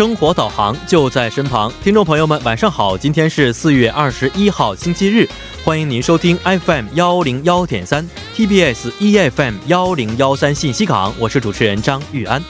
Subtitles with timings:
[0.00, 2.96] 生活导航就在身旁，听众朋友们，晚上好！
[2.96, 5.28] 今天是四月二十一号，星期日，
[5.62, 12.42] 欢迎您收听 FM 幺零幺点三 TBS EFM 幺零幺三信息港，我是主持人张玉安。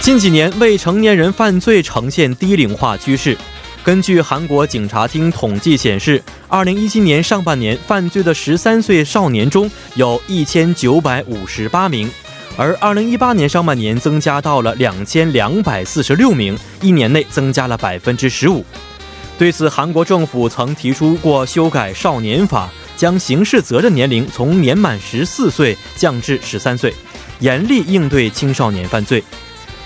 [0.00, 3.38] 近几年，未成年人犯罪呈现低龄化趋势。
[3.84, 12.10] 根据韩国警察厅统计显示，二零一七年上半年犯罪的十三岁少年中有一千九百五十八名。
[12.60, 18.62] 而二零一八年上半年增加到了两千两百四十六名，一年内增加了百分之十五。
[19.38, 26.92] 对此，韩国政府曾提出过修改少年法，将刑事责任年龄从年满十四岁降至十三岁，
[27.38, 29.24] 严厉应对青少年犯罪。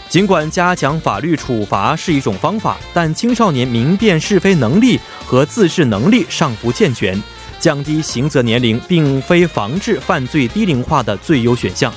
[0.09, 7.23] 尽管加强法律处罚是一种方法，但青少年明辨是非能力和自制能力尚不健全，
[7.61, 11.95] 降低刑责年龄并非防治犯罪低龄化的最优选项。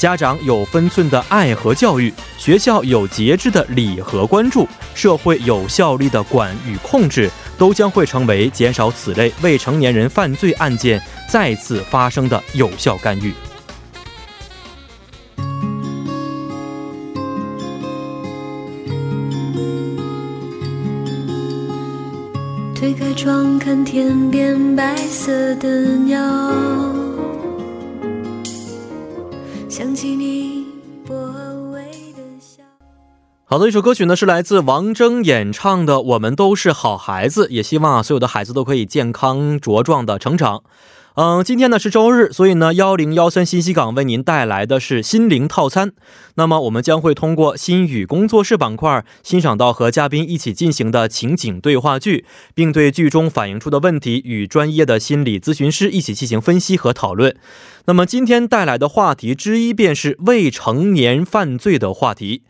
[0.00, 10.98] 家长有分寸的爱和教育，学校有节制的理和关注，社会有效率的管与控制，都将会成为减少此类未成年人犯罪案件
[11.28, 13.34] 再次发生的有效干预。
[22.74, 26.99] 推开窗，看天边白色的鸟。
[29.80, 30.66] 想起你
[31.06, 31.14] 薄
[31.72, 32.62] 微的笑。
[33.46, 40.62] 好的，一首歌曲呢是来自王铮演唱的《我们都是好孩子》，也希望啊所有的孩子都可以健康茁壮的成长。
[41.16, 45.92] 嗯，今天呢是周日，所以呢幺零幺三信息港为您带来的是心灵套餐。
[46.36, 57.36] 那么我们将会通过心语工作室板块欣赏到和嘉宾一起进行的情景对话剧，并对剧中反映出的问题与专业的心理咨询师一起进行分析和讨论。
[57.86, 62.44] 那么今天带来的话题之一便是未成年犯罪的话题。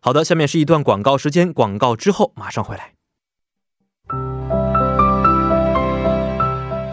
[0.00, 2.95] 好的，下面是一段广告时间，广告之后马上回来。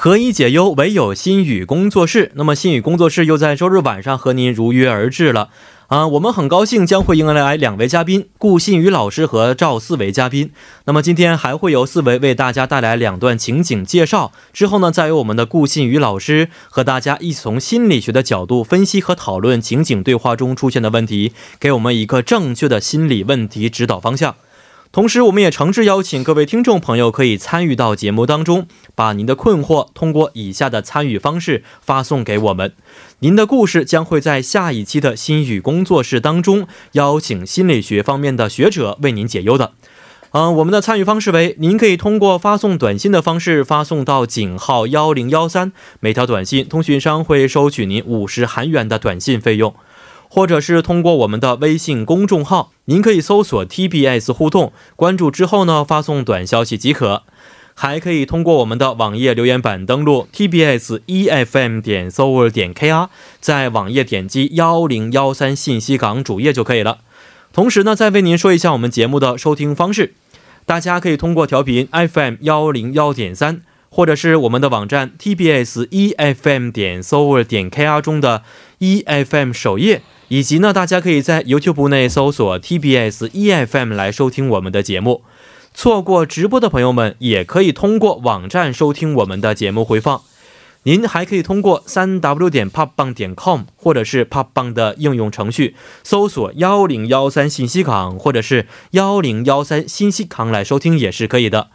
[0.00, 2.30] 何以解忧，唯有心语工作室。
[2.36, 5.48] 那么，心语工作室又在周日晚上和您如约而至了。
[5.88, 10.52] 啊，我们很高兴将会迎来两位嘉宾，顾信宇老师和赵思维嘉宾。
[10.84, 24.36] 那么今天还会由思维为大家带来两段情景介绍，之后呢，再由我们的顾信宇老师和大家一起从心理学的角度分析和讨论情景对话中出现的问题，给我们一个正确的心理问题指导方向。
[24.90, 32.72] 同时，我们也诚挚邀请各位听众朋友可以参与到节目当中，把您的困惑通过以下的参与方式发送给我们。
[33.18, 39.72] 您的故事将会在下一期的心语工作室当中邀请心理学方面的学者为您解忧的。
[40.30, 49.74] 嗯，我们的参与方式为：您可以通过发送短信的方式发送到井号幺零幺三，每条短信通讯商会收取您五十韩元的短信费用。
[50.28, 57.22] 或者是通过我们的微信公众号，您可以搜索 TBS 互动，关注之后呢，发送短消息即可。
[57.80, 63.08] 还可以通过我们的网页留言板登录 TBS EFM 点 s o u r 点 KR，
[63.40, 66.98] 在网页点击幺零幺三信息港主页就可以了。
[67.52, 70.14] 同时呢，再为您说一下我们节目的收听方式，
[70.66, 78.42] 大家可以通过调频 FM 幺零幺点三，或者是我们的网站 TBS EFM 点 s o u r 点 KR 中的
[78.80, 80.02] EFM 首页。
[80.28, 85.22] 以及呢，大家可以在 YouTube 内搜索 TBS EFM 来收听我们的节目。
[85.72, 90.22] 错过直播的朋友们，也可以通过网站收听我们的节目回放。
[90.82, 101.68] 您还可以通过三 W 点 popbang 点 com 或者是 popbang 的应用程序搜索幺零幺三信息港或者是幺零幺三信息港来收听也是可以的。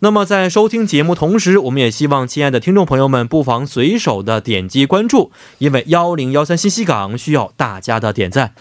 [0.00, 8.52] 那么在收听节目同时，我们也希望亲爱的听众朋友们不妨随手的点击关注，因为幺零幺三信息港需要大家的点赞。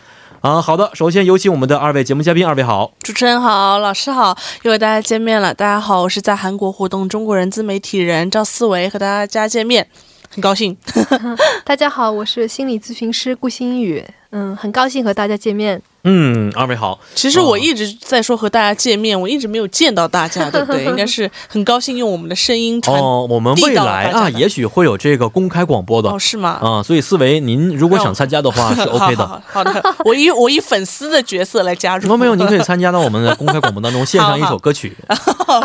[0.42, 5.54] 啊，好的，首先有请我们的二位节目嘉宾，二位好，主持人好，老师好，又和大家见面了。
[5.54, 9.88] 大家好，我是在韩国活动中国人自媒体人赵思维，和大家见面，
[10.30, 10.76] 很高兴。
[11.64, 15.80] 大家好，我是心理咨询师顾新宇，嗯，很高兴和大家见面。
[16.06, 17.00] 嗯，二位好。
[17.16, 20.84] 其实我一直在说和大家见面，我一直没有见到大家，对 不对？
[20.86, 26.60] 应该是很高兴用我们的声音传哦，我们未来啊， 也许会有这个公开广播的哦，是吗？
[26.62, 29.42] 啊，所以思维，您如果想参加的话 是 OK 的。
[29.48, 32.18] 好的，我以我以粉丝的角色来加入。
[32.18, 34.98] 没有，您可以参加到我们的公开广播当中，献上一首歌曲，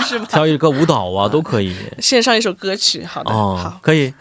[0.06, 0.26] 是吗？
[0.28, 1.74] 跳一个舞蹈啊，都可以。
[1.98, 4.12] 献上一首歌曲，好的，好，可以。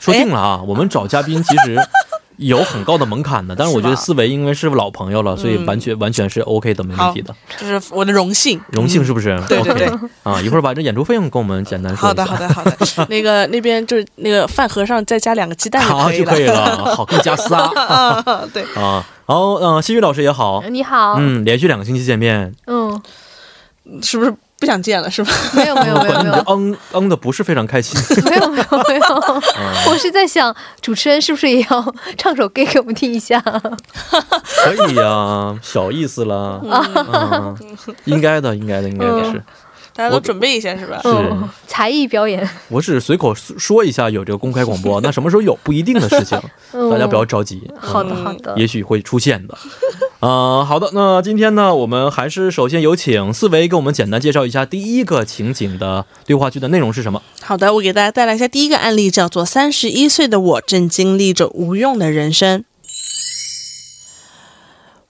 [0.00, 1.78] 说定了啊，我们找嘉宾其实。
[2.40, 3.54] 有很高的门槛的。
[3.54, 7.34] 但是我觉得思维因为是老朋友了，所以嗯完全、完全是 OK 的，没问题的。
[7.58, 9.40] 就是我的荣幸，荣幸是不是？
[9.48, 9.90] 对对 OK
[10.22, 12.24] 啊，一会儿把这演出费用跟我们简单说一下。
[12.24, 13.06] 好的，好的，好的。
[13.08, 16.24] 那个那边就是那个饭盒上再加两个鸡蛋就可以了。
[16.24, 18.22] 就可以了， 好，更加仨啊，
[18.52, 19.04] 对，啊。
[19.26, 23.00] 然后，嗯、新宇老师也好，你好，嗯，连续两个星期见面，嗯，
[24.02, 25.10] 是不是不想见了？
[25.10, 25.30] 是吗？
[25.54, 27.98] 没有没有没有嗯嗯的不是非常开心。
[28.30, 33.40] 没有没有没有，嗯我是在想主持人是不是也要唱首歌给我们听一下？
[33.40, 37.56] 可以呀、小意思了，嗯，
[38.04, 39.42] 应该的，应该的，应该的是。
[40.00, 40.98] 大家都准备一下，是吧？
[41.02, 46.40] 是嗯，才艺表演，我只是随口说一下有这个公开广播，那什么时候有不一定的事情，
[46.72, 47.70] 嗯大家不要着急。
[47.78, 49.58] 好的嗯好的，也许会出现的。
[50.20, 57.20] 呃，好的，那今天呢，我们还是首先有请四维给我们简单介绍一下第一个情景的对话剧的内容是什么。
[57.42, 62.64] 好的，我给大家带来一下第一个案例，叫做“三十一岁的我正经历着无用的人生”。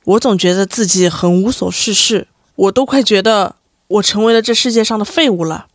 [0.03, 2.27] 我总觉得自己很无所事事，
[2.57, 3.55] 我都快觉得
[3.91, 5.67] 我成为了这世界上的废物了。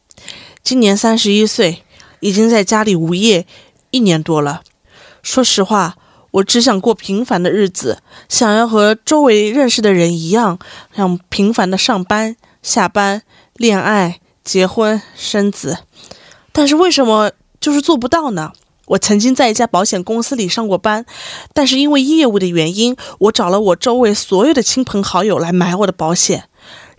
[0.63, 1.83] 今年三十一岁，
[2.21, 3.45] 已经在家里无业
[3.91, 4.61] 一年多了。
[5.21, 5.97] 说实话，
[6.31, 10.57] 我只想过平凡的日子，想要和周围认识的人一样，
[10.95, 13.23] 想平凡的上班、下班、
[13.55, 15.79] 恋爱、结婚、生子。
[16.53, 18.53] 但是为什么就是做不到呢？
[18.85, 21.05] 我曾经在一家保险公司里上过班，
[21.53, 26.45] 但是因为业务的原因，我找了我周围所有的亲朋好友来买我的保险。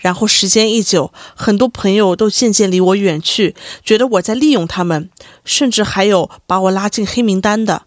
[0.07, 5.11] 然后时间一久，很多朋友都渐渐离我远去，觉得我在利用他们，
[5.45, 7.83] 甚至还有把我拉进黑名单的。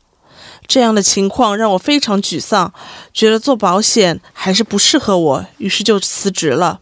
[0.68, 2.74] 这样的情况让我非常沮丧，
[3.14, 6.82] 觉得做保险还是不适合我，于是就辞职了。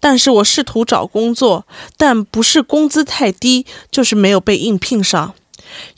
[0.00, 1.64] 但是我试图找工作，
[1.96, 5.34] 但不是工资太低，就是没有被应聘上。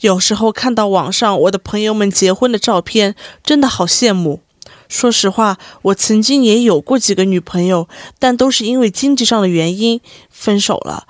[0.01, 4.41] 有时候看到网上我的朋友们结婚的照片，真的好羡慕。
[4.87, 7.87] 说实话，我曾经也有过几个女朋友，
[8.19, 9.99] 但都是因为经济上的原因
[10.29, 11.05] 分手了。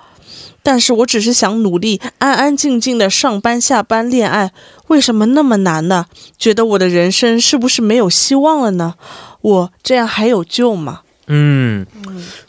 [0.62, 4.52] 但是我只是想努力，安安静静的上班、下班、恋爱，
[4.88, 6.06] 为什么那么难呢？
[6.36, 8.96] 觉得我的人生是不是没有希望了呢？
[9.40, 11.02] 我这样还有救吗？
[11.28, 11.86] 嗯，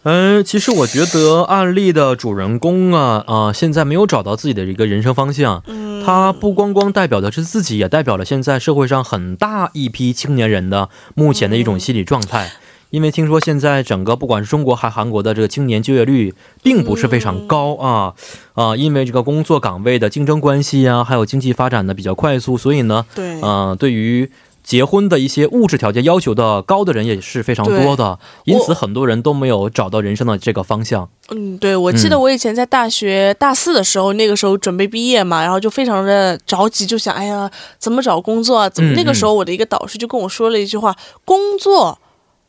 [0.03, 5.61] 嗯、其实我觉得案例的主人公啊啊、现在没有找到自己的一个人生方向。
[5.67, 12.49] 嗯，他不光光代表的是自己，也代表了现在社会上很大一批青年人的目前的一种心理状态。
[12.89, 16.33] 因为听说现在整个不管是中国还韩国的这个青年就业率
[16.63, 18.15] 并不是非常高啊
[18.55, 24.29] 啊、因为这个工作岗位的竞争关系啊，还有经济发展的比较快速，所以呢，对，呃，对于
[24.69, 31.09] 结婚的一些物质条件要求的高的人也是非常多的，因此很多人都没有找到人生的这个方向。
[31.31, 37.49] 嗯，对，我记得嗯我以前在大学大四的时候，那个时候准备毕业嘛，然后就非常的着急，就想，哎呀，
[37.79, 38.69] 怎么找工作啊？
[38.69, 38.91] 怎么？
[38.91, 40.95] 嗯那个时候我的一个导师就跟我说了一句话：
[41.25, 41.97] 工作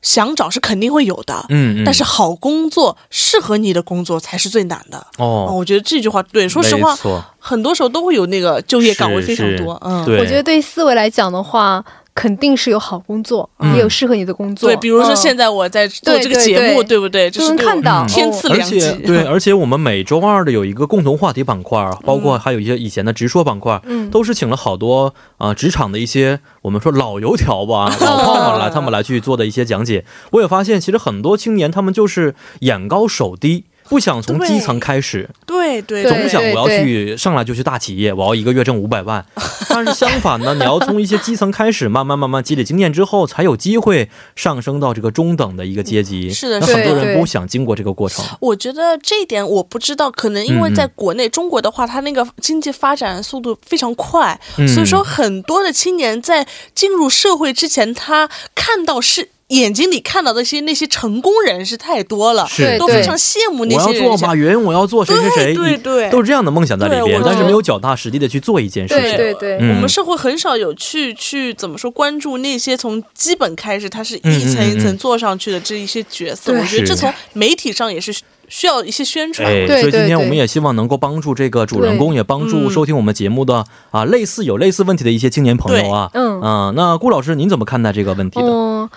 [0.03, 4.99] 想找是肯定会有的，嗯，嗯但是好工作适合你的工作才是最难的。
[5.17, 6.95] 哦，哦，我觉得这句话对，说实话
[7.39, 11.83] 很多时候都会有那个就业岗位非常多，嗯，对，我觉得对思维来讲的话，
[12.15, 14.69] 肯定是有好工作，嗯也有适合你的工作。
[14.69, 17.31] 对，比如说嗯现在我在做这个节目，对对不对？
[17.31, 30.05] 就是能看到天赐而良机且，对，而且我们每周二的有一个共同话题板块，包括还有一些以前的直说板块，嗯，都是请了好多啊、呃职场的一些我们说老油条吧， 老炮们来他们来去做的一些讲解。
[30.33, 33.65] 我也发现，其实很多青年他们就是眼高手低。
[33.91, 39.27] 不想从基层开始，对对对总想我要去上来就去大企业，我要一个月挣五百万。
[39.69, 46.31] 但是相反呢，你要从一些基层开始，慢慢慢慢积累经验之后，才有机会上升到这个中等的一个阶级。
[46.33, 48.25] 是的那很多人不想经过这个过程。
[48.39, 59.31] 我觉得这一点我不知道，可能因为在国内、中国的话，它那个经济发展速度非常快，嗯所以说很多的青年在进入社会之前，他看到是。
[59.51, 64.01] 眼睛里看到的一些那些成功人士太多了，是都非常羡慕那我要些。
[64.01, 69.17] 做马云，我要做谁谁谁，对对对都是这样的梦想在里边，但是没有脚踏实地的去做一件事情。
[69.17, 76.53] 对对，嗯我们社会很少有去去怎么说关注那些从基本开始，他是嗯一层一层做上去的这一些角色。
[76.53, 78.13] 我觉得这从媒体上也是
[78.49, 79.47] 需要一些宣传。
[79.67, 86.11] 所以今天我们也希望能够帮助这个主人公，也帮助嗯收听我们节目的啊类似有类似问题的一些青年朋友啊。
[86.15, 88.47] 嗯嗯，那顾老师您怎么看待这个问题的？
[88.47, 88.89] 嗯，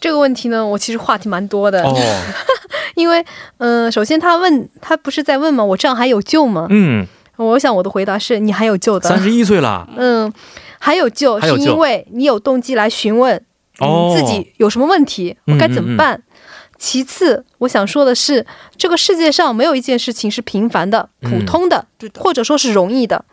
[0.00, 1.94] 这个问题呢，我其实话题蛮多的，哦，
[2.94, 3.24] 因为
[3.58, 5.64] 嗯、呃首先他问他不是在问吗？
[5.64, 6.66] 我这样还有救吗？
[6.70, 10.32] 嗯，我想我的回答是你还有救的，三十一岁了，嗯，
[10.78, 13.42] 还有救，是因为你有动机来询问、
[14.14, 16.22] 自己有什么问题，嗯我该怎么办。
[16.80, 21.28] 其次，我想说的是，这个世界上没有一件事情是平凡的、嗯。
[21.28, 21.84] 普通的。
[22.20, 23.24] 或者说是容易的。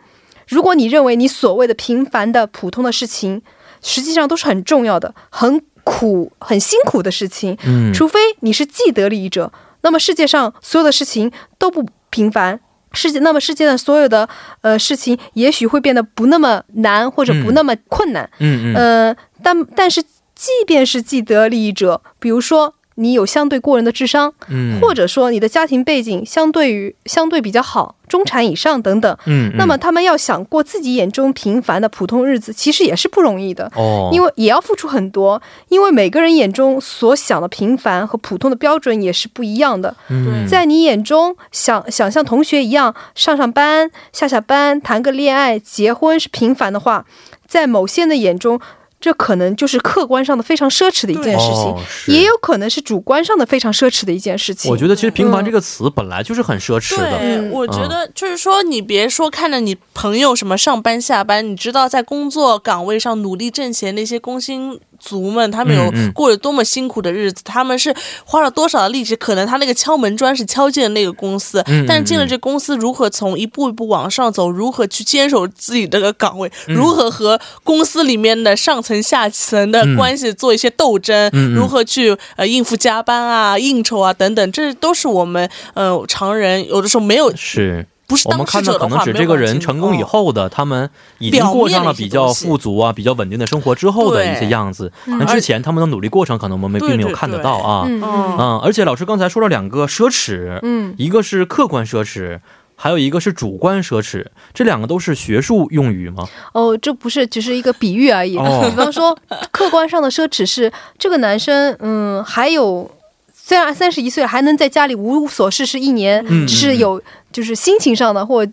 [0.48, 3.43] 如果你认为你所谓的平凡的、普通的事情
[3.84, 7.57] 实际上都是很重要的、很苦、很辛苦的事情。
[7.65, 12.59] 嗯，除非你是既得利益者，那么世界上所有的事情都不平凡。
[12.91, 14.27] 世界，那么世界上所有的
[14.61, 18.29] 呃事情，也许会变得不那么难，或者不那么困难。
[18.39, 20.01] 嗯嗯呃，但但是，
[20.33, 33.71] 即便是既得利益者，比如说你有相对过人的智商，嗯，或者说你的家庭背景相对于相对比较好，中产以上等等，嗯，嗯那么他们要想过自己眼中平凡的普通日子，其实也是不容易的。
[33.75, 39.95] 哦，因为也要付出很多，因为每个人眼中所想的平凡和普通的标准也是不一样的。
[40.09, 47.05] 嗯在你眼中，想想像同学一样上上班、下下班、谈个恋爱、结婚是平凡的话，
[47.47, 48.59] 在某些人的眼中，
[48.99, 54.71] 这可能就是客观上的非常奢侈的一件事情，哦也有可能是主观上的非常奢侈的一件事情。
[54.71, 57.17] 我觉得其实“平凡”嗯这个词本来就是很奢侈的。
[57.19, 57.51] 对，嗯。
[57.51, 76.75] 我觉得就是说，你别说看着你朋友什么上班下班，你知道在工作岗位上努力挣钱那些工薪族们，他们有过着多么辛苦的日子，他们是花了多少的力气，可能他那个敲门砖是敲进了那个公司，嗯但是进了这公司，如何从一步一步往上走，如何去坚守自己这个岗位，嗯。
[76.75, 79.95] 如何和公司里面的上层下层的嗯。
[79.95, 94.91] 关系做一些斗争，如何去呃应付加班啊、应酬啊等等，这都是我们呃常人有的时候没有是不是我们看到可能指这个人成功以哦后的，他们已经过上了比较富足啊、比较稳定的生活之后的一些样子。
[95.05, 97.85] 嗯那之前他们的努力过程，可能我们并没有看得到啊。
[97.88, 102.39] 嗯嗯嗯，而且老师刚才说了两个奢侈，嗯一个是客观奢侈，
[102.75, 106.27] 还有一个是主观奢侈，这两个都是学术用语吗？
[106.53, 108.38] 哦，这不是只是一个比喻而已。
[108.38, 109.17] 哦 比方说，
[109.51, 112.91] 客观上的奢侈是这个男生，嗯，还有
[113.33, 117.01] 虽然三十一岁还能在家里无所事事一年，嗯只是有
[117.35, 118.47] 就是心情上的或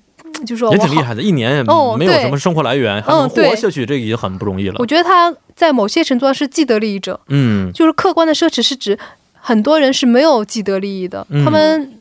[0.44, 0.72] 就说。
[0.72, 4.74] 也挺厉害的，一年也没有什么生活来源，还能活下去，这已经很不容易了。
[4.80, 4.86] 我。
[4.86, 7.72] 觉得他在某些程度上是既得利益者，嗯。
[7.72, 8.98] 就是客观的奢侈是指
[9.34, 11.44] 很多人是没有既得利益的，嗯。
[11.44, 11.92] 他们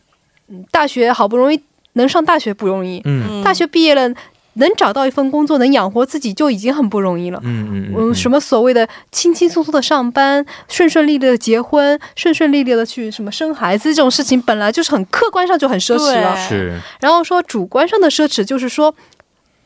[0.47, 1.61] 嗯大学好不容易
[1.93, 3.43] 能上大学不容易，嗯。
[3.43, 4.09] 大学毕业了
[4.53, 7.39] 能找到一份工作能养活自己就已经很不容易了。
[7.43, 16.35] 嗯嗯嗯，什么所谓的轻轻松松的上班，顺顺利利的结婚，顺顺利利的去什么生孩子，这种事情本来就是很客观上就很奢侈了。
[16.35, 18.93] 是然后说主观上的奢侈，就是说，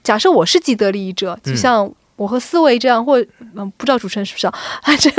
[0.04, 3.20] 假设我是既得利益者，嗯就像我和思维这样，或
[3.56, 4.54] 嗯，不知道主持人是不是啊？
[4.84, 5.10] 啊，这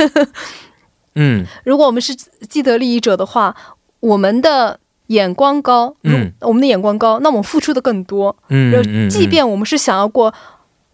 [1.15, 2.15] 嗯如果我们是
[2.47, 3.55] 既得利益者的话，
[3.99, 6.31] 我们的眼光高，嗯。
[6.41, 8.35] 我们的眼光高，那我们付出的更多。
[9.09, 10.33] 即便我们是想要过，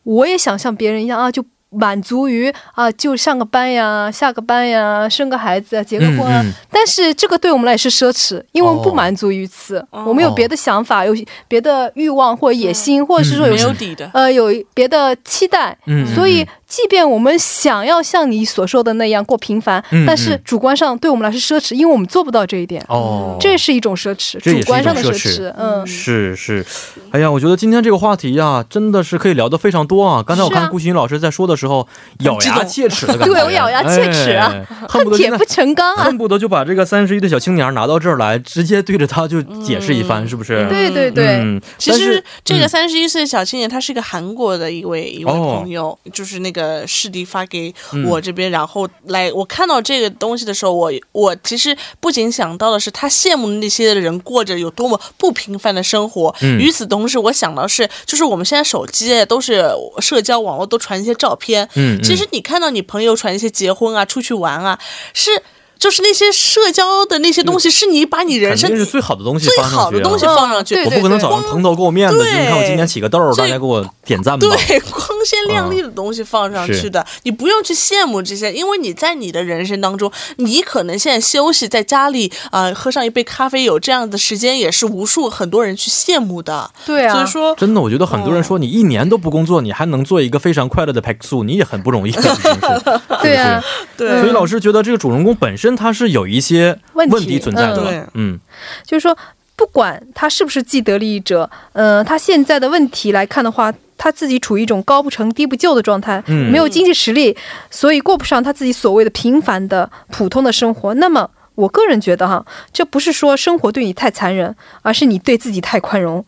[0.04, 6.42] 我也想像别人一样啊，就满足于啊，就上个班呀，下个班呀，生个孩子啊，结个婚啊。
[6.44, 6.54] 嗯嗯。
[6.70, 10.06] 但是这个对我们来说是奢侈，因为我们哦不满足于此，哦。
[10.08, 11.16] 我们有别的想法，有
[11.48, 15.76] 别的欲望或者野心，或者是说有没有底的，呃有别的期待。
[15.88, 20.42] 嗯，所以，即便我们想要像你所说的那样过平凡，嗯但是嗯。
[20.44, 22.84] 主观上对我们来说奢侈，因为我们做不到这一点。
[22.90, 25.38] 哦，这是一种奢侈，主观上的奢侈。
[25.38, 25.54] 侈。
[25.56, 26.66] 嗯，是是，
[27.12, 30.24] 哎呀，我觉得今天这个话题呀、真的是可以聊得非常多啊。
[30.26, 31.88] 刚才我看顾欣老师在说的时候，
[32.22, 36.06] 咬牙切齿的感觉， 对我咬牙切齿啊哎恨铁不成钢啊！
[36.06, 40.28] 恨不得就把这个三十一的小青年拿到这儿来，直接对着他就解释一番，嗯。
[40.28, 40.68] 是不是？
[40.70, 45.60] 对对对，嗯，其实这个嗯三十一岁小青年，他是一个韩国的一位一位哦。
[45.60, 48.06] 朋友，就是那个师弟发给嗯。
[48.06, 56.60] 我这边，然后来我看到这个东西的时候，我我其实不仅想到的是他羡慕那些人过着有多么不平凡的生活，嗯。
[56.60, 59.66] 与此同时，我想到是就是我们现在手机都是
[60.00, 62.04] 社交网络都传一些照片，嗯，嗯。
[62.04, 64.78] 其实你看到你朋友传一些结婚啊、出去玩啊，
[65.14, 65.32] 是
[65.80, 74.48] 就是那些社交的那些东西，是你把你人生是最好的东西最好的东西放上去，我不可能早上蓬头垢面的，你看我今天起个痘儿，大家给我点赞吧。
[74.48, 86.70] 对，光鲜亮丽的东西放上去的，你不用去羡慕这些，因为你在你的人生当中，你可能现在休息在家里啊、喝上一杯咖啡，有这样的时间，也是无数很多人去羡慕的。
[86.86, 92.12] 对啊，所以说，真的，我觉得很多人说你一年都不工作，你还能做一个非常快乐的 p a k 素，你也很不容易，
[93.22, 93.64] 对啊，
[93.98, 98.40] 对所以老师觉得这个主人公本身他是有一些问题存在的嗯，嗯。
[98.86, 99.18] 就是说，
[99.56, 107.38] 不管他是不是既得利益者，呃，他现在的问题来看的话，他自己处于一种高不成低不就的状态，嗯没有经济实力，
[107.72, 110.94] 所以过不上他自己所谓的平凡的普通的生活。
[110.96, 116.26] 那么，我个人觉得哈，这不是说生活对你太残忍，而是你对自己太宽容，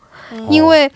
[0.48, 0.90] 因为。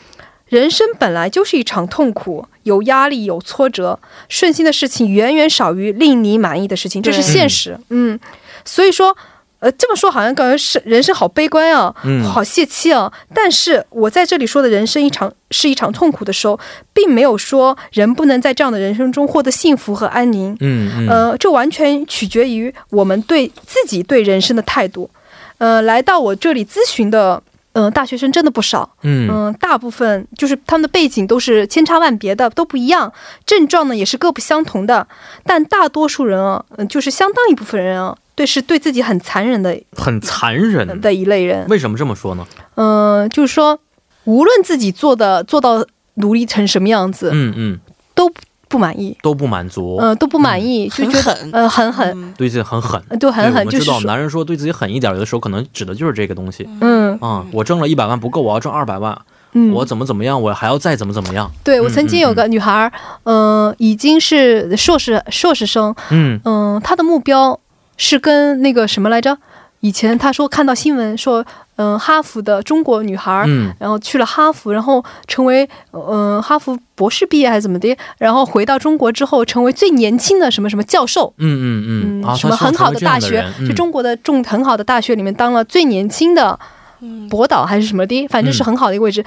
[0.51, 3.97] 人生本来就是一场痛苦，有压力，有挫折，
[4.29, 7.79] 顺心的事情远远少于令你满意的事情，这是现实。
[7.91, 8.19] 嗯，
[8.65, 9.17] 所以说，
[9.61, 13.13] 呃，这么说好像感觉是人生好悲观啊，嗯好泄气啊。
[13.35, 16.59] 但是我在这里说的人生一场是一场痛苦的时候，
[16.93, 20.57] 并没有说人不能在这样的人生中获得幸福和安宁。
[20.61, 25.11] 嗯嗯，呃，这完全取决于我们对自己对人生的态度。
[25.59, 27.43] 呃，来到我这里咨询的，
[27.75, 28.89] 呃，大学生真的不少。
[29.03, 33.13] 嗯嗯、大部分就是他们的背景都是千差万别的，都不一样，
[33.45, 35.07] 症状呢也是各不相同的。
[35.45, 40.99] 但大多数人啊，嗯、就是相当一部分人啊，对是对自己很残忍的很残忍。
[40.99, 41.67] 的一类人。
[41.69, 42.47] 为什么这么说呢？
[42.77, 43.79] 嗯、就是说，
[44.25, 47.79] 无论自己做的做到努力成什么样子，嗯嗯，
[48.15, 48.33] 都
[48.67, 52.99] 不满意，都不满足，嗯、都不满意，就觉得很狠呃很狠，嗯对自己很狠。
[53.11, 57.45] 呃对很狠，对我们知道，就是，男人说对自己狠一点，有的时候可能指的就是这个东西嗯啊。
[57.53, 59.21] 我挣了一百万不够，我要挣二百万，
[59.53, 61.51] 嗯，我怎么怎么样，我还要再怎么怎么样。
[61.63, 62.91] 对我曾经有个女孩儿，
[63.25, 67.61] 嗯、已经是硕士硕士生，嗯嗯、她的目标
[68.01, 69.37] 是跟那个什么来着？
[69.81, 71.45] 以前他说看到新闻说，
[71.77, 73.47] 嗯、哈佛的中国女孩
[73.79, 81.33] 然后去了哈佛，然后成为嗯、呃哈佛博士毕业还是怎么的，然后回到中国之后成为最年轻的什么什么教授。
[81.37, 82.25] 嗯嗯嗯。
[82.25, 86.59] 啊，什么很好的大学，就就中国的重很好的大学里面当了最年轻的
[87.01, 87.29] 嗯。
[87.29, 89.23] 博导还是什么的，反正是很好的一个位置。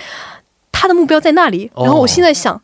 [0.72, 2.60] 他的目标在那里，哦然后我现在想，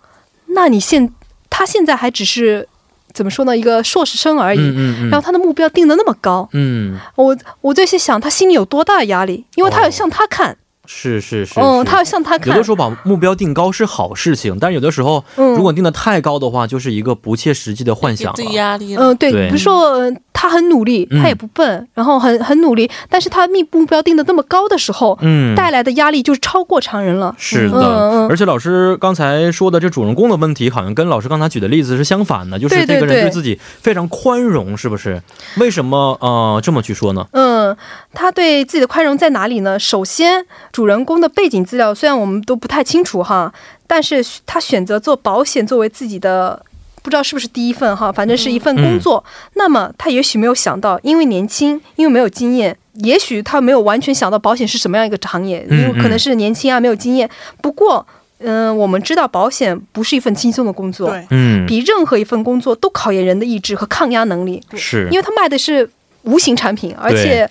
[0.47, 1.11] 那你现
[1.49, 2.67] 他现在还只是
[3.13, 4.59] 怎么说呢，一个硕士生而已。
[4.59, 6.97] 嗯嗯嗯，然后他的目标定的那么高，嗯。
[7.15, 10.57] 我我就在想他心里有多大的压力，因为他要向他看，
[10.91, 18.43] 是是是，嗯，他要向他看有的时，候把目标定高是好事情，但是有的时候嗯如果定的太高的话，就是一个不切实际的幻想了。
[18.53, 19.03] 压力了。
[19.03, 27.35] 嗯，对，比如说、呃他很努力，嗯他也不笨，然后很很努力，但是他目目标定的那么高的时候，嗯，带来的压力就是超过常人了。
[27.37, 35.21] 是的，而且老师刚才说的这主人公的问题，好像跟老师刚才举的例子是相反的，就是这个人对对自己非常宽容，是不是？
[35.57, 37.27] 为什么呃这么去说呢？
[37.33, 37.75] 嗯，
[38.13, 39.77] 他对自己的宽容在哪里呢？
[39.77, 40.45] 首先，
[40.79, 43.53] 主人公的背景资料虽然我们都不太清楚哈，
[43.85, 46.63] 但是他选择做保险作为自己的。
[47.01, 49.21] 不知道是不是第一份哈，反正是一份工作。
[49.55, 57.29] 那么他也许没有想到，因为年轻，因为没有经验，也许他没有完全想到保险是什么样一个行业，因嗯为可能是年轻啊，没有经验。
[57.61, 58.05] 不过，
[58.37, 64.61] 嗯、我们知道保险不是一份轻松的工作，嗯，比任何一份工作都考验人的意志和抗压能力。
[64.75, 65.89] 是因为他卖的是
[66.23, 67.49] 无形产品，而且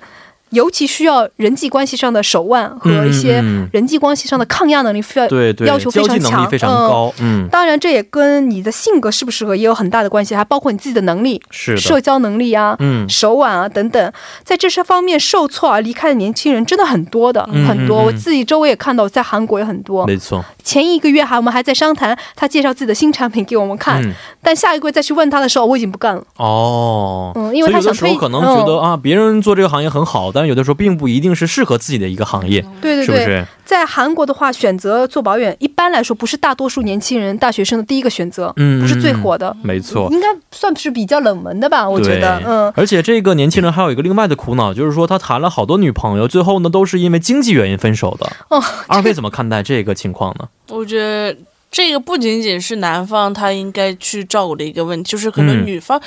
[0.50, 14.12] 尤其需要人际关系上的手腕和一些人际关系上的抗压能力，非要对对，要求非常强非常高，嗯，当然，这也跟你的性格适不适合也有很大的关系，还包括你自己的能力、是，社交能力啊、嗯手腕啊等等。
[14.44, 18.02] 在这些方面受挫而离开的年轻人真的很多的，嗯很多。
[18.02, 20.06] 我自己周围也看到，在韩国也很多。
[20.06, 26.22] 没错，前一个月还我们还在商谈，他介绍自己的新产品给我们看，嗯，但下一个月再去问他的时候，我已经不干了。
[26.36, 33.44] 哦，嗯因为他想推时候可能觉得嗯啊，别人做这个行业很好，但是有的时候并不一定是适合自己的一个行业，对对对，是不是？
[33.64, 40.08] 在韩国的话，选择做保险，一般来说不是大多数年轻人、大学生的第一个选择，嗯不是最火的，没错。
[40.12, 41.88] 应该算是比较冷门的吧？
[41.90, 48.30] 我觉得，嗯，而且这个年轻人还有一个另外的苦恼，就是说他谈了好多女朋友，最后呢都是因为经济原因分手的。
[48.48, 50.48] 哦，二位怎么看待这个情况呢？
[50.70, 51.36] 我觉得
[51.70, 56.00] 这个不仅仅是男方他应该去照顾的一个问题，就是可能嗯女方、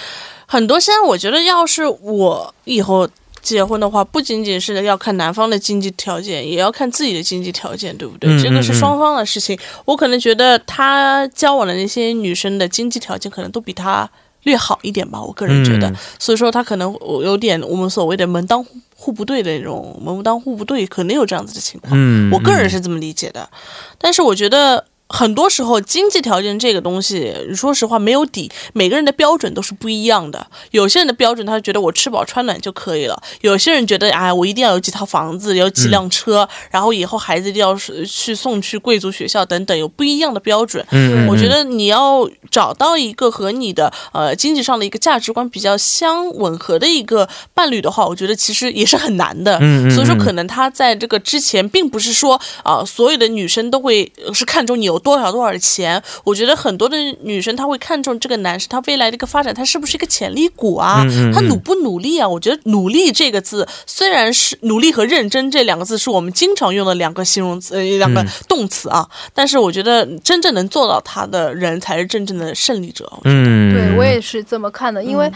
[0.47, 3.07] 很多现在我觉得，要是我以后
[3.41, 8.29] 结婚的话，不仅仅是要看男方的经济条件，也要看自己的经济条件，对不对？
[8.29, 9.57] 嗯这个是双方的事情。
[9.85, 14.09] 我可能觉得他交往的那些女生的经济条件可能都比他
[14.43, 15.89] 略好一点吧，我个人觉得。
[15.89, 18.63] 嗯所以说他可能有点我们所谓的门当
[18.95, 21.91] 户不对的那种门当户不对，可能有这样子的情况。
[21.95, 23.49] 嗯，我个人是这么理解的，
[23.97, 30.47] 但是我觉得很多时候经济条件这个东西，说实话没有底，每个人的标准都是不一样的。
[30.71, 40.85] 有些人的标准，他觉得我吃饱穿暖就可以了；有些人觉得，哎，我一定要有几套房子，有几辆车，然后以后孩子一定要是去送去贵族学校等等，有不一样的标准。
[40.91, 49.57] 嗯，嗯我觉得你要找到一个和你的呃经济上的一个价值观比较相吻合的一个伴侣的话，我觉得其实也是很难的。
[49.59, 56.01] 嗯嗯嗯所以说，可能他在这个之前，并不是说啊、所有的女生都会呃是看中你有多少多少钱。
[56.23, 61.03] 我觉得很多的女生她会看重这个男生他未来的一个发展，他是不是一个潜力股啊？
[61.05, 62.27] 嗯嗯嗯他努不努力啊？
[62.27, 73.11] 我觉得“努力”这个字，虽然是努力和认真这两个字是我们经常用的两个形容词，呃，两个嗯动词啊，但是我觉得真正能做到他的人才是真正的胜利者。
[73.23, 75.31] 嗯，对我也是这么看的，因为。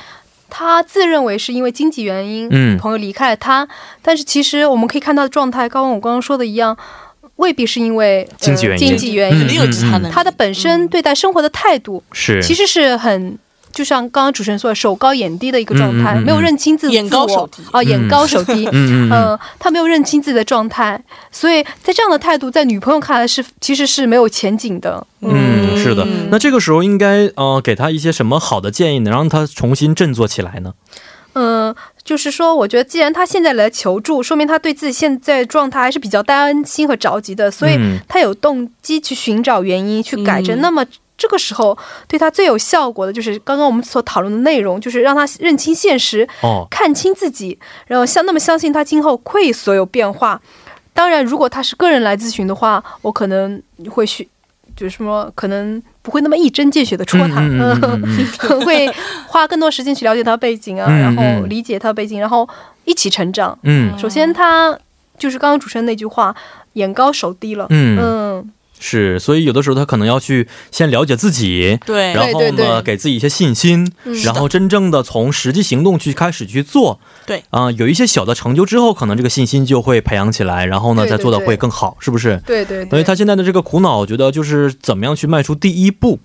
[0.47, 3.67] 他自认为是因为经济原因，嗯朋友离开了他，
[4.01, 6.78] 但是其实我们可以看他的状态，刚刚我刚刚说的一样，
[7.38, 10.10] 未必是因为、呃经济原因经济原因，嗯肯定有其他的。
[10.10, 13.38] 他的本身对待生活的态度是，其实是很
[13.74, 18.65] 就像刚刚主持人说的，手高眼低的一个状态，嗯嗯嗯没有认清自己眼高手低啊，眼高手低。
[18.71, 20.98] 嗯他没有认清自己的状态，
[21.30, 25.06] 所以在这样的态度，在女朋友看来是其实是没有前景的。
[25.19, 26.30] 嗯，是的嗯。
[26.32, 30.74] 那这个时候应该呃给他一些什么好的建议，能让他重新振作起来呢？
[31.34, 40.58] 嗯、就是说，我觉得既然他现在来求助，说明他对自己现在状态还是比较担心和着急的，所以嗯他有动机去寻找原因，去改正。
[40.60, 40.86] 嗯那么
[41.18, 41.76] 这个时候
[42.08, 50.39] 对他最有效果的就是刚刚我们所讨论的内容，就是让他认清现实，哦，看清自己，然后相那么相信他今后会所有变化。
[50.94, 54.28] 当然，如果他是个人来咨询的话，我可能会去，
[54.76, 58.04] 就是说可能不会那么一针见血的戳他，嗯
[58.63, 58.88] 会
[59.26, 62.48] 花更多时间去了解他的背景啊，嗯然后嗯理解他的背景，然后
[62.86, 63.58] 一起成长。
[63.63, 63.98] 嗯。
[63.98, 64.78] 首先，他
[65.18, 66.36] 就是刚刚主持人那句话，
[66.74, 67.65] 眼高手低了。
[67.72, 68.52] 嗯，嗯，
[68.86, 77.00] 是，所以有的时候他可能要去先了解自己，对，然后对对呢，给自己一些信心，嗯然后真正的从实际行动去开始去做。
[77.26, 82.39] 对啊、有一些小的成就之后，可能这个信心就会培养起来，然后呢，对对再做的会更好，是不是？
[82.45, 82.89] 对对对。
[82.91, 86.19] 所以他现在的这个苦恼，我觉得就是怎么样去迈出第一步、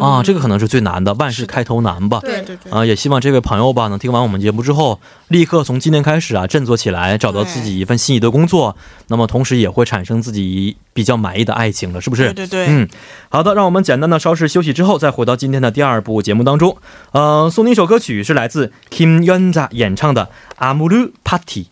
[0.00, 2.20] 啊，这个可能是最难的，万事开头难吧。
[2.20, 8.76] 对对对，啊，也希望这位朋友吧，能听完我们节目之后，立刻从今天开始啊，振作起来，找到自己一份心仪的工作。
[9.08, 12.33] 那么，同时也会产生自己比较满意的爱情了，是不是？
[12.33, 12.87] 对对对，嗯，
[13.29, 16.77] 好的，让我们简单的稍事休息之后，再回到今天的第二部节目当中。
[17.11, 20.25] 呃，送您一首歌曲，是来自 Kim Yonza 演唱的《
[20.57, 21.63] 阿姆鲁 Party》。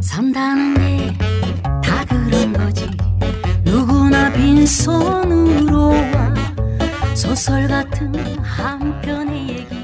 [0.00, 1.12] 산다는 게
[1.82, 2.88] 다 그런 거지
[3.64, 6.34] 누구나 빈손으로 와
[7.14, 9.77] 소설 같은 한 편의 얘기들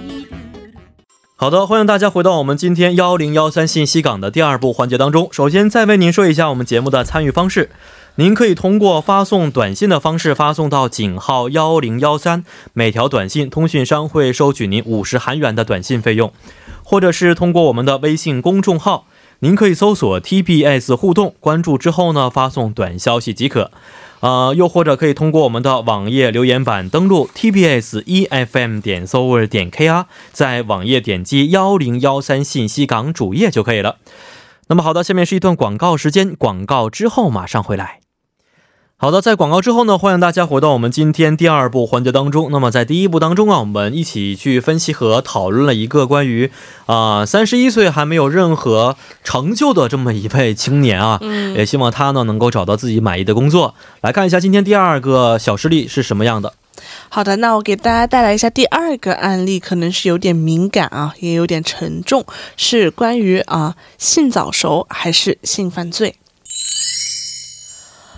[1.37, 5.27] 好的，欢迎大家回到我们今天幺零幺三信息港的第二部环节当中。
[5.33, 7.71] 首先，再为您说一下我们节目的参与方式。
[8.15, 16.31] 您可以通过发送短信的方式发送到井号幺零幺三，每条短信通讯商会收取您五十韩元的短信费用，
[16.81, 19.05] 或者是通过我们的微信公众号，
[19.39, 23.71] 您可以搜索 TBS 互动，关注之后呢发送短消息即可。
[24.25, 33.97] 呃，又或者可以通过我们的网页留言板登录 tbs efm 点 s o u r 点 kr，在网页点击幺零幺三信息港主页就可以了。
[34.65, 38.04] 那么好的，下面是一段广告时间，广告之后马上回来。
[38.97, 42.47] 好的，在广告之后呢，欢迎大家回到我们今天第二部环节当中。
[42.49, 46.49] 那么在第一部当中啊，我们一起去分析和讨论了一个关于
[46.85, 53.75] 啊三十一岁还没有任何成就的这么一位青年啊，嗯也希望他呢能够找到自己满意的工作。
[53.99, 56.53] 来看一下今天第二个小事例是什么样的。
[57.09, 66.15] 好的，那我给大家带来一下第二个案例，可能是有点敏感啊，也有点沉重，是关于啊性早熟还是性犯罪。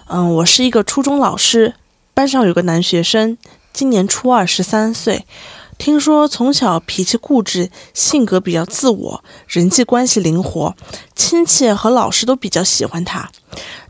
[0.10, 1.74] 嗯，我是一个初中老师，
[2.14, 3.38] 班上有个男学生，
[3.74, 5.26] 今年初二，十三岁。
[5.78, 10.74] 听说从小脾气固执，性格比较自我，人际关系灵活，
[11.14, 13.30] 亲戚和老师都比较喜欢他。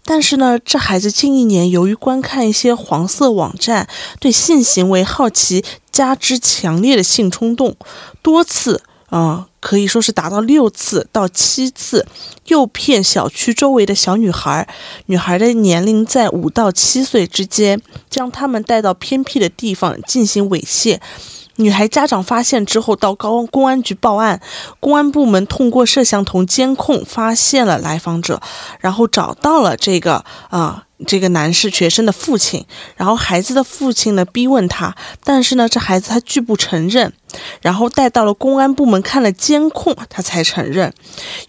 [0.04, 3.88] 但是呢，这孩子近一年由于观看一些黄色网站，
[4.20, 7.76] 对性行为好奇，加之强烈的性冲动，
[8.24, 12.06] 多次啊、可以说是达到六次到七次，
[12.48, 14.68] 诱骗小区周围的小女孩，
[15.06, 21.00] 女孩的年龄在五到七岁之间，将她们带到偏僻的地方进行猥亵。
[21.60, 24.40] 女孩家长发现之后，到高公安局报案，
[24.80, 28.42] 公安部门通过摄像头监控发现了来访者，
[28.80, 37.12] 然后找到了这个啊、这个男士学生的父亲，然后孩子的父亲呢逼问他，但是呢这孩子他拒不承认，
[37.62, 40.94] 然后带到了公安部门看了监控，他才承认。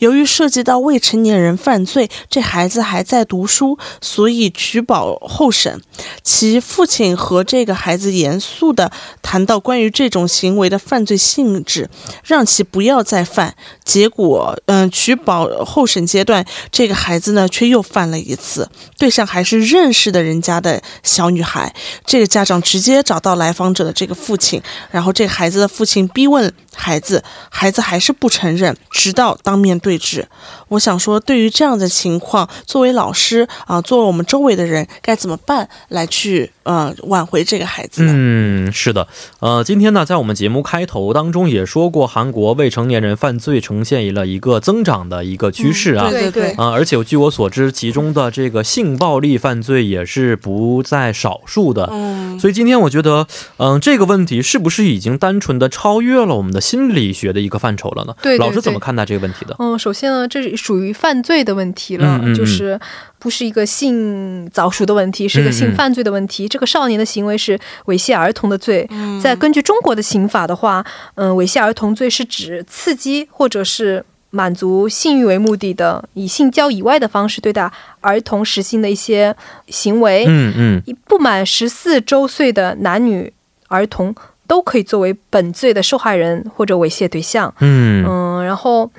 [0.01, 5.81] 由于涉及到未成年人犯罪，这孩子还在读书，所以取保候审。
[6.23, 8.91] 其父亲和这个孩子严肃地
[9.23, 10.79] 谈到关于这种行为的。
[10.89, 11.91] 犯罪性质，
[12.25, 13.55] 让其不要再犯。
[13.85, 21.72] 结果，嗯、取保候审阶段，这个孩子呢却又犯了一次，对象还是认识的人家的小女孩。
[22.05, 30.27] 这个家长直接找到来访者的这个父亲，然后这个孩子的父亲逼问孩子，孩子还是不承认，直到当面对质。
[30.66, 38.12] 我想说，对于这样的情况，作为老师啊、作为我们周围的人，该怎么办来去呃挽回这个孩子呢？
[38.12, 39.07] 嗯，是的，
[39.38, 46.11] 呃，今天呢，在我们节目开头当中也说过，韩国未成年人犯罪呈现了一个增长的一个趋势啊。
[46.11, 51.88] 对对对啊、而且据我所知，其中的这个性暴力力犯罪也是不在少数的。
[51.93, 53.27] 嗯，所以今天我觉得，
[53.59, 58.14] 嗯、这个问题是不是已经单纯的超越了我们的心理学的一个范畴了呢？
[58.23, 59.55] 对对老师怎么看待这个问题的？
[59.59, 62.81] 嗯，首先呢，这是属于犯罪的问题了，嗯嗯嗯就是
[63.19, 66.49] 不是一个性早熟的问题，是一个性犯罪的问题。
[66.49, 68.87] 这个少年的行为是猥亵儿童的罪。
[68.91, 70.85] 嗯在根据中国的刑法的话，
[71.17, 79.35] 嗯、猥亵儿童罪是指刺激或者是满足性欲为目的的，以性交以外的方式对待儿童实行的一些
[79.69, 80.25] 行为。
[80.29, 83.33] 嗯嗯，不满十四周岁的男女
[83.69, 84.14] 儿童
[84.47, 87.53] 都可以作为本罪的受害人或者猥亵对象。
[87.61, 88.91] 嗯嗯，然后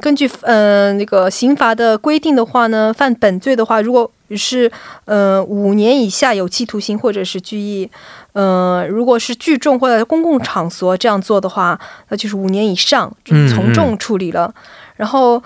[0.00, 4.70] 根据呃那个刑罚的规定的话呢，犯本罪的话，如果是
[5.04, 7.90] 呃五年以下有期徒刑或者是拘役，
[8.32, 14.54] 呃，如果是聚众或者公共场所这样做的话，那就是五年以上，嗯从重处理了。
[14.96, 15.42] 然后。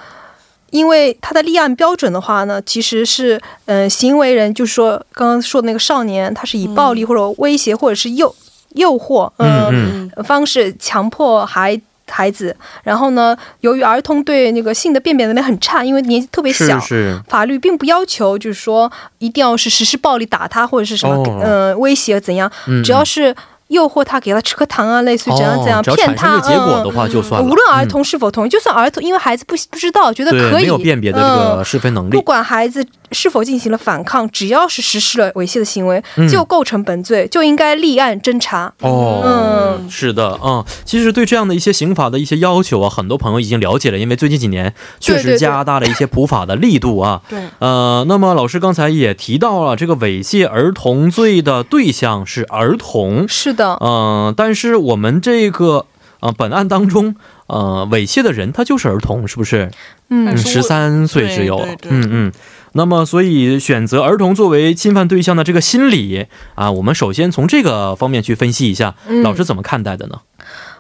[0.71, 8.35] 因为他的立案标准的话呢，其实是，呃，行为人就是说刚刚说的那个少年，他是以暴力或者威胁或者是诱
[8.71, 21.41] 诱惑，呃，嗯嗯方式强迫孩孩子，然后呢，由于儿童对那个性的辨别能力很差，因为年纪特别小，是是，法律并不要求就是说一定要是实施暴力打他或者是什么、哦。
[21.43, 22.83] 呃威胁怎样，嗯。
[22.85, 23.35] 只要是
[23.75, 26.93] 诱惑他给他吃颗糖啊，类似于怎样怎样、骗他，生这个结果的嗯。
[26.93, 27.47] 话就算了。
[27.47, 38.73] 无论儿童是否同意，就算儿童因为孩子不不知道，觉得可以，没有辨别的这个嗯是非能力不，管孩子是否进行了反抗，只要是实施了猥亵的行为，嗯就构成本罪，就应该立案侦查。
[38.81, 47.21] 哦，嗯是的，嗯，其实对这样的一些刑法的一些要求啊，很多朋友已经了解了，因为最近几年确实加大了一些普法的力度啊。
[47.29, 55.87] 对，呃，那么老师刚才也提到了，这个猥亵儿童罪的对象是儿童，是的，嗯、但是我们这个
[56.21, 59.71] 呃本案当中，呃，猥亵的人他就是儿童，是不是？
[60.11, 62.33] 嗯十三岁只有，嗯嗯。
[62.77, 70.21] 那么，所以选择儿童作为侵犯对象的这个心理啊，我们首先从这个方面去分析一下，嗯老师怎么看待的呢？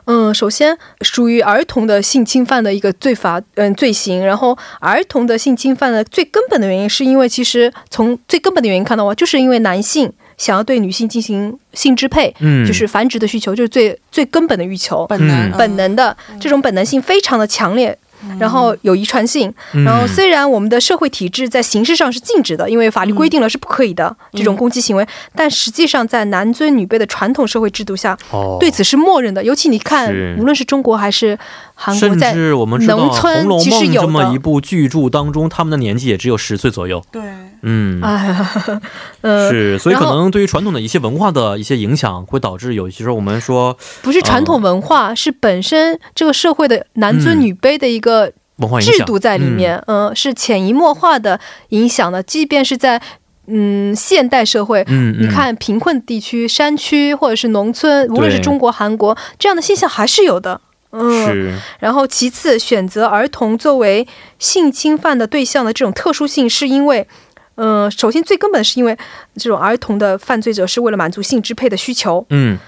[0.06, 4.26] 嗯，首先属于儿童的性侵犯的一个罪罚，嗯，罪行。
[4.26, 15.52] 然后儿童的性侵犯的最根本的原因，是因为其实从最根本的原因看的话，就是因为男性想要对女性进行性支配，嗯，就是繁殖的需求，就是最最根本的欲求，本能、嗯。
[15.56, 17.96] 本能的这种本能性非常的强烈。
[18.38, 29.44] 然后有遗传性，嗯，然后虽然我们的社会体制在形式上是禁止的，因为法律规定了是不可以的、这种攻击行为，但实际上在男尊女卑的传统社会制度下，哦，对此是默认的。
[29.44, 31.38] 尤其你看，无论是中国还是
[31.74, 34.06] 韩国，甚在至我们《农村其实》有的。
[34.06, 37.04] 这么一部巨著当中，他们的年纪也只有十岁左右。
[37.12, 37.20] 对，
[37.66, 38.80] 嗯，哎呀，
[39.22, 52.22] 呃，是，所以可能对于传统的一些文化的一些影响，会导致有些时候我们说不是传统文化，是本身这个社会的男尊女卑的一个文化制度在里面，嗯、是潜移默化的影响的。
[52.22, 53.00] 即便是在
[53.46, 60.60] 嗯现代社会，嗯，嗯，你看贫困地区、山区或者是农村，无论是中国、韩国，这样的现象还是有的。
[60.96, 64.06] 嗯，是，然后其次，选择儿童作为
[64.38, 67.08] 性侵犯的对象的这种特殊性，是因为，
[67.56, 68.96] 呃，首先最根本的是因为
[69.36, 72.24] 这种儿童的犯罪者是为了满足性支配的需求。
[72.30, 72.58] 嗯。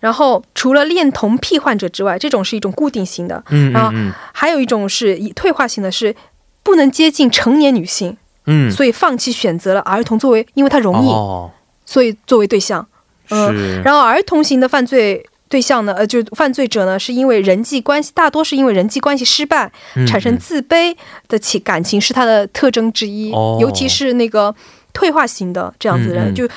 [0.00, 4.12] 然后，除了恋童癖患者之外，这种是一种固定型的，嗯然后嗯。
[4.34, 6.14] 还有一种是以退化型的，是
[6.62, 11.50] 不能接近成年女性，嗯，所以放弃选择了儿童作为，因为它容易，哦，
[11.86, 12.86] 所以作为对象。
[13.30, 20.92] 嗯是，然后儿童型的犯罪对象呢，呃，就是犯罪者呢，是因为人际关系，大多是因为人际关系失败，嗯产生自卑
[21.28, 24.52] 的情感情是他的特征之一，哦尤其是那个
[24.92, 26.48] 退化型的这样子的人，就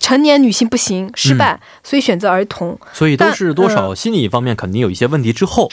[0.00, 2.78] 成年女性不行，失败，所以选择儿童。
[2.94, 5.70] 所以都但是多少心理方面肯定有一些问题之后。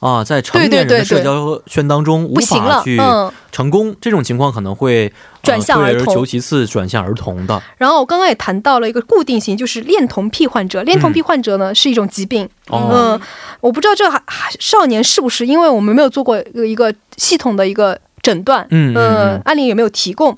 [0.00, 3.30] 啊，在成年人的社交圈当中无法去嗯。
[3.50, 7.60] 成功，这种情况可能会转向儿童呃退而求其次，转向儿童的。
[7.76, 10.82] 然后我刚刚也谈到了一个固定型，就是恋童癖患者。
[10.84, 13.20] 恋童癖患者呢、是一种疾病，哦，嗯，
[13.60, 20.36] 我不知道这还还少年是不是，因为我们没有做过一个系统的一个诊断，嗯嗯呃嗯，案例也没有提供。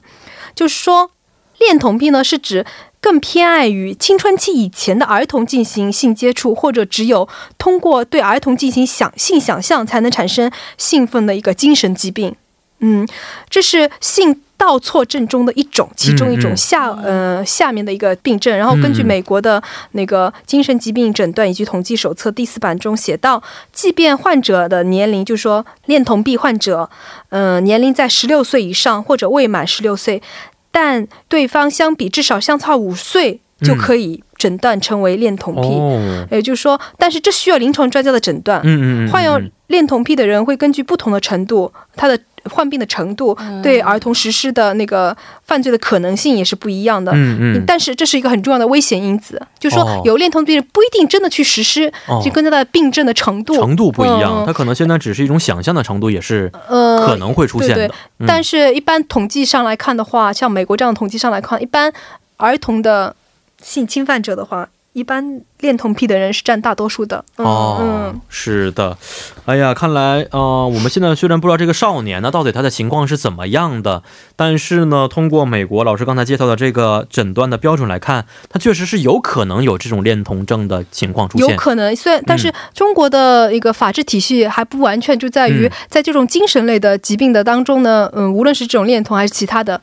[0.55, 1.11] 就是说，
[1.59, 2.65] 恋童癖呢是指
[3.01, 12.37] 更偏爱于青春期以前的儿童进行性接触，或者只有通过对儿童进行想性想象才能产生兴奋的一个精神疾病。
[12.83, 13.07] 嗯，
[13.51, 18.57] 这是性倒错症中的一种，其中一嗯嗯种下、呃下面的一个病症。
[18.57, 26.89] 然后根据嗯美国的那个精神疾病诊断以及统计手册第四版中写到，即便患者的年龄，就是说恋童癖患者，
[27.29, 30.23] 呃，年龄在十六岁以上或者未满十六岁，
[30.71, 35.69] 但对方相比至少相差五岁就可以诊断成为恋童癖。
[35.69, 38.61] 哦，也就是说，但是这需要临床专家的诊断。
[38.65, 42.19] 嗯嗯嗯，患有嗯恋童癖的人会根据不同的程度，他的
[42.51, 47.13] 患病的程度，对儿童实施的那个犯罪的可能性也是不一样的。
[47.13, 50.03] 嗯嗯，但是这是一个很重要的危险因子，就是说哦。
[50.05, 52.21] 有恋童病人不一定真的去实施，哦。
[52.25, 54.47] 就跟他的病症的程度程度不一样，嗯。
[54.47, 57.75] 它可能现在只是一种想象的程度，也是呃可能会出现的。
[57.77, 57.95] 对对。
[58.21, 58.27] 嗯。
[58.27, 61.93] 但是，一般统计上来看的话，像美国这样的统计上来看，一般
[62.39, 63.15] 儿童的
[63.63, 67.25] 性侵犯者的话，一般恋童癖的人是占大多数的。
[67.37, 68.99] 嗯、哦，嗯，是的，
[69.45, 74.03] 哎呀，看来，呃，我们现在虽然不知道这个少年呢到底他的情况是怎么样的，
[74.35, 81.49] 但是呢，通过美国老师刚才介绍的这个诊断的标准来看，他确实是有可能有这种恋童症的情况出现。
[81.49, 81.95] 有可能。
[81.95, 89.81] 虽然，但是中国的一个法治体系还不完全，就在于嗯在这种精神类的疾病的当中呢，嗯，无论是这种恋童还是其他的。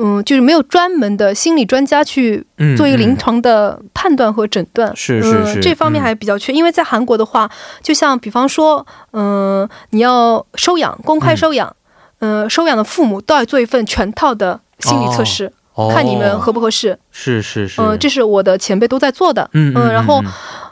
[0.00, 6.52] 嗯，就是没有专门的心理专家去嗯做一个临嗯床的判断和诊断，是是是嗯，这方面嗯还比较缺。
[6.52, 7.50] 因为在韩国的话，
[7.82, 11.74] 就像比方说，嗯、你要收养，公开收养，
[12.20, 16.96] 嗯、收养的父母都要做一份全套的心理测试，哦看你们合不合适。
[17.10, 19.50] 是是是，嗯、这是我的前辈都在做的。
[19.52, 20.26] 嗯嗯然后嗯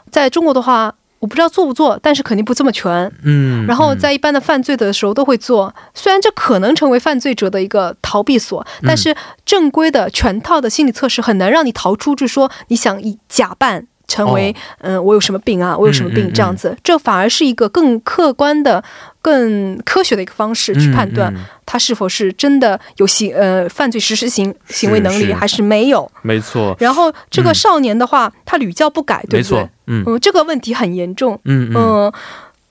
[0.09, 3.11] 在中国的话，我不知道做不做，但是肯定不这么全。
[3.23, 13.87] 嗯，然后嗯在一般的犯罪的时候都会做，虽然这可能成为犯罪者的一个逃避所，嗯但是正规的全套的心理测试很难让你逃出，就是说你想以假扮。
[14.07, 15.77] 成为嗯、我有什么病啊？
[15.77, 16.31] 我有什么病？
[16.33, 18.83] 这样子，这反而是一个更客观的、
[19.21, 21.33] 更科学的一个方式去判断
[21.65, 26.09] 他是否是真的有行呃犯罪实施行行为能力，还是没有。
[26.21, 31.37] 没错，然后这个嗯少年的话，他屡教不改，对不对？，嗯嗯，这个问题很严重。
[31.43, 32.13] 嗯嗯嗯，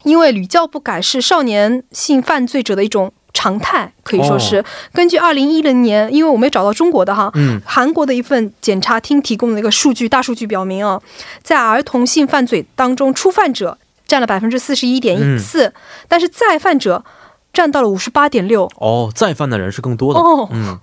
[0.05, 4.65] 因为屡教不改是少年性犯罪者的一种常态，可以说是。
[4.95, 10.99] 根据二零一零年，因为我没找到中国的哈，嗯韩国的一份检察厅提供的一个数据，大数据表明啊，
[11.43, 15.75] 在儿童性犯罪当中，初犯者占了百分之四十一点四，
[16.09, 17.05] 但是再犯者
[17.53, 18.71] 占到了五十八点六。
[18.77, 20.21] 哦，再犯的人是更多的。
[20.21, 20.81] 哦嗯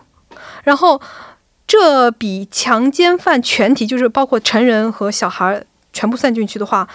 [0.63, 1.01] 然后
[1.65, 6.87] 这比强奸犯全体，就是包括成人和小孩全部算进去的话。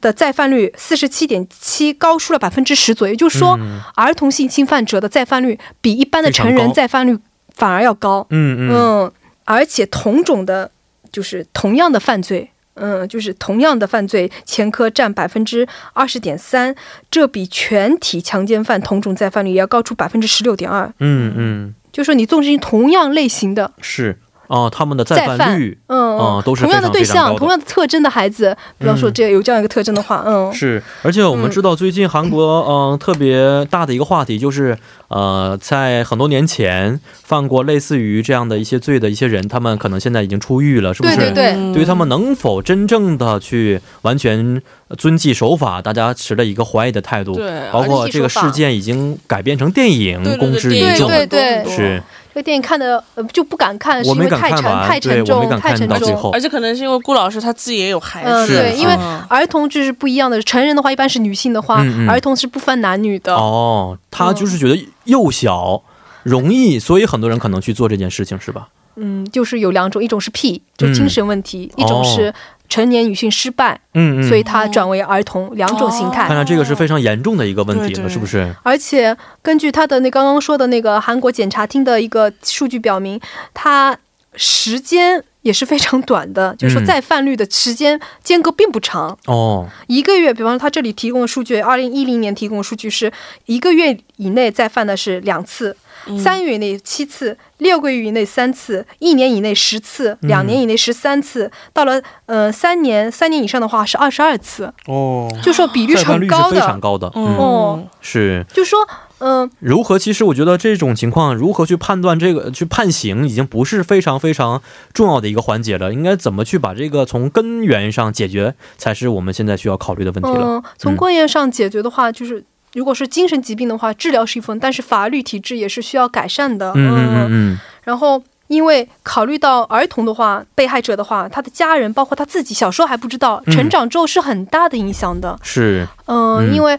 [0.00, 3.12] 的再犯率四十七点七，高出了百分之十左右。
[3.12, 7.16] 也就是说，嗯儿童性侵犯者的再犯率比一般的成人再犯率
[7.54, 8.26] 反而要高。
[8.30, 9.12] 嗯嗯嗯，
[9.44, 10.70] 而且同种的，
[11.12, 16.74] 就是同样的犯罪，嗯，就是同样的犯罪，前科占百分之二十点三，
[17.10, 20.92] 这比全体强奸犯同种再犯率也要高出百分之十六点二。
[20.98, 34.76] 嗯嗯，就说你纵使同样类型的是哦，他们的再犯率，嗯，哦都是同样的对象、非常非常高的同样的特征的孩子，比方说这有这样一个特征的话，嗯，是，而且我们知道最近韩国嗯、特别大的一个话题就是
[35.08, 41.16] 呃，在很多年前犯过类似于这样的一些罪的一些人，他们可能现在已经出狱了，是不是？
[41.16, 44.60] 对对对嗯对于他们能否真正的去完全
[44.98, 47.34] 遵纪守法，大家持了一个怀疑的态度。
[47.34, 51.08] 对包括这个事件已经改编成电影公之于众。
[51.08, 52.02] 电影对对很多是，
[52.34, 56.30] 这个电影看的呃就不敢看，是因为太沉、太沉重、太沉重。
[56.32, 60.42] 而且可能是因为顾老师他自己也有孩嗯，子，是对，因为嗯儿童就是不一样的。
[60.42, 63.34] 成人的话，一般是女性的话，嗯嗯儿童是不分男女的。
[63.36, 65.80] 哦，他就是觉得幼小。
[66.24, 68.68] 容易，所以很多人可能去做这件事情，是吧？
[68.96, 72.32] 嗯，就是有两种，一种是 P，就嗯精神问题；一种是
[72.68, 76.26] 成年女性失败，嗯嗯，所以他转为儿童，两种形态。
[76.26, 78.54] 看来这个是非常严重的一个问题了，是不是？
[78.62, 83.20] 而且根据他的那刚刚说的那个韩国检察厅的一个数据表明，
[83.52, 83.96] 他
[84.34, 90.32] 时间也是非常短的，就是说嗯再犯率的时间间隔并不长，哦，一个月。
[90.32, 93.12] 比方说他这里提供的数据，二零一零年提供的数据是
[93.46, 95.76] 一个月以内再犯的是两次。
[96.22, 106.80] 三个月以内七次，六个月以内三次，一年以内十次，两年以内十三次，到了呃三年三年以上的话是二十二次，哦，就说比率是很高的非常。
[106.84, 108.78] 高的，嗯嗯，哦，是就说
[109.20, 109.98] 嗯、如何？
[109.98, 114.60] 其实我觉得这种情况如何去判断这个去判刑，已经不是非常非常
[114.92, 115.94] 重要的一个环节了。
[115.94, 120.46] 应该怎么去把这个从根源上解决，才是我们现在需要考虑的问题了。
[120.46, 126.72] 嗯，从根源上解决的话，就是如果是精神疾病的话，治疗是一部分，但是法律体制也是需要改善的。
[126.74, 133.52] 嗯嗯嗯嗯，然后，因为考虑到儿童的话，被害者的话，他的家人包括他自己，小时候还不知道，嗯。
[133.54, 135.38] 成长之后是很大的影响的。
[135.42, 135.86] 是。
[136.06, 136.54] 嗯、嗯。
[136.54, 136.78] 因为，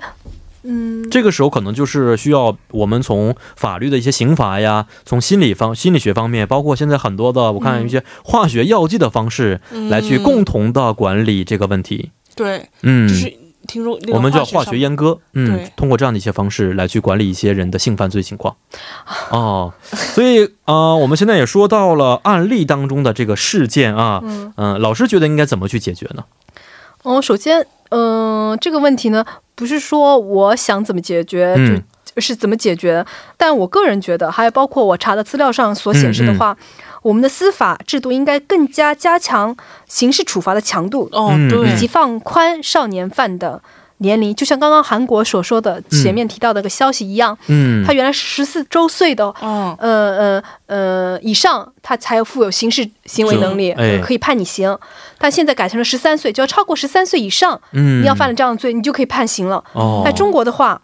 [0.63, 12.11] 嗯，这个时候可能就是需要我们从法律的一些刑罚呀，从心理方心理学方面，包括现在很多的我看一些化学药剂的方式，来去共同的管理这个问题。
[12.35, 13.33] 对，嗯，就是
[13.75, 18.55] 听说我们叫化学阉割，嗯，通过这样的一些方式来去管理一些人的性犯罪情况。
[19.31, 26.23] 哦，所以啊、呃我们现在也说到了案例当中的这个事件啊，嗯嗯、老师觉得应该怎么去解决呢？
[27.03, 31.83] 哦，首先，嗯、这个问题呢，不是说我想怎么解决，嗯就
[32.21, 33.05] 是怎么解决。
[33.37, 36.55] 但我个人觉得，还有包括我查的资料上所显示的话，
[37.01, 39.55] 我们的司法制度应该更加加强
[39.87, 43.61] 刑事处罚的强度，哦，嗯对，以及放宽少年犯的
[43.99, 44.33] 年龄。
[44.33, 49.31] 就像刚刚韩国所说的前面提到的个消息一样，嗯他，原来是十四周岁的。
[49.41, 49.87] 嗯，呃
[50.17, 54.75] 呃呃，以上他才负有刑事行为能力，哎可以判你刑。
[55.19, 59.63] 但现在改成了十三岁，就要超过十三岁以上，嗯，你要犯了这样的罪，你就可以判刑了。
[59.73, 60.81] 哦，在中国的话，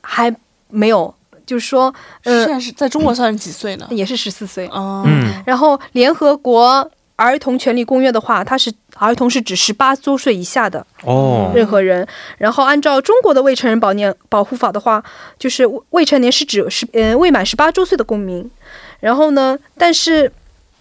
[0.00, 0.34] 还
[0.68, 1.14] 没有，
[1.44, 1.94] 就是说，
[2.24, 3.86] 呃现，在是在中国算是几岁呢？
[3.90, 4.66] 也是十四岁。
[4.68, 12.06] 哦，嗯然后联合国儿童权利公约的话，它是儿童是指十八周岁以下的哦，任何人。
[12.38, 15.02] 然后按照中国的未成年保年保护法的话，
[15.38, 18.50] 就是未成年是指十呃未满十八周岁的公民。
[19.00, 20.32] 然后呢，但是。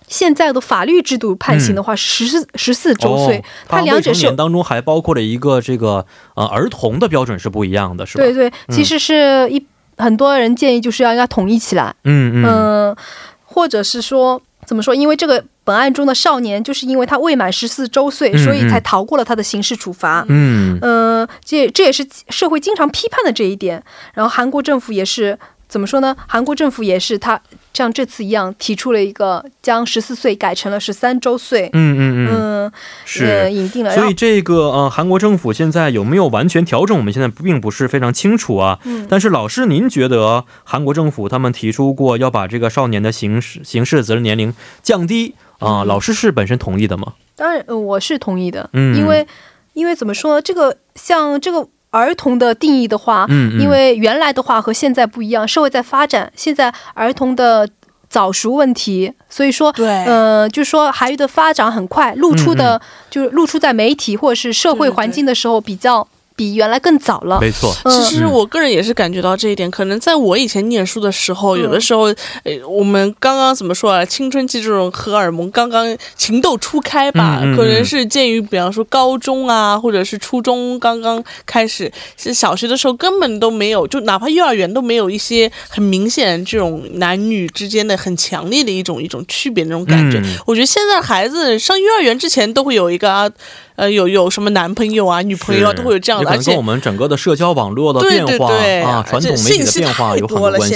[0.07, 6.05] 现在的法律制度判刑的话是十四十四周岁，哦它它两者当中还包括了一个这个
[6.36, 8.23] 呃儿童的标准是不一样的，是吧？
[8.23, 9.65] 对对，其实是一、
[9.98, 12.96] 很多人建议就是要应该统一起来，嗯嗯嗯、
[13.43, 14.93] 或者是说怎么说？
[14.96, 20.26] 因为这个本案中的少年，就是因为他未满十四周岁，嗯所以才逃过了他的刑事处罚。
[20.30, 23.82] 嗯嗯、这这也是社会经常批判的这一点。
[24.14, 25.38] 然后韩国政府也是
[25.68, 26.16] 怎么说呢？
[26.28, 27.39] 韩国政府也是他
[27.76, 31.69] 像这次一样提出了一个将十四岁改成了十三周岁。
[31.73, 32.71] 嗯嗯嗯，
[33.03, 33.51] 是。
[33.51, 33.93] 引定了。
[33.93, 36.97] 所以这个呃，韩国政府现在有没有完全调整？
[36.97, 38.80] 我们现在并不是非常清楚啊。
[38.86, 47.13] 嗯但是老师，您觉得韩国政府他们提出过要把这个少年的刑事刑事责任年龄降低啊、嗯老师是本身同意的吗？
[47.36, 49.28] 当然，呃我是同意的，嗯因为
[49.73, 53.61] 因为怎么说，这个像这个儿童的定义的话，嗯嗯。
[53.61, 57.67] 因为原来的话和现在不一样，社会在发展，现在儿童的
[58.09, 59.88] 早熟问题，所以说，对。
[60.05, 66.05] 呃，就是说孩子的发展很快，露出的、嗯就是露出在媒体或者是社会环境的时候比较
[66.36, 67.39] 比原来更早了。
[67.39, 67.73] 没错。
[67.83, 72.03] 嗯其实我个人也是感觉到这一点，可能在我以前念书的时候，嗯有的时候，
[72.43, 90.19] 呃，我们刚刚怎么说啊，青春期这种荷尔蒙刚刚情窦初开吧，可能是鉴于比方说高中啊，或者是初中刚刚开始，是小学的时候根本都没有，就哪怕幼儿园都没有一些很明显这种男女之间的很强烈的一种一种区别那种感觉。
[90.19, 93.29] 嗯我觉得现在孩子上幼儿园之前都会有一个啊，
[93.76, 98.82] 呃，有有什么男朋友啊、女朋友啊，都会有这样的，而且也可能跟我们整个的社交网络的变化对。
[98.82, 100.76] 啊，传统媒体的变化有很多关系。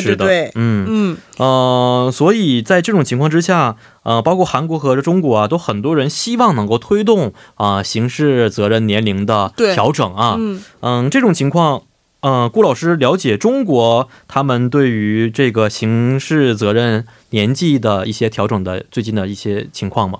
[0.00, 0.24] 是的。
[0.26, 0.86] 对，嗯。
[0.88, 10.36] 嗯，呃，所以在这种情况之下，呃，包括韩国和中国啊，都很多人希望能够推动啊、刑事责任年龄的调整啊。
[10.38, 10.62] 嗯。
[10.80, 11.82] 嗯，这种情况，
[12.20, 20.18] 呃，顾老师了解中国他们对于这个刑事责任年纪的一些调整的最近的一些情况吗？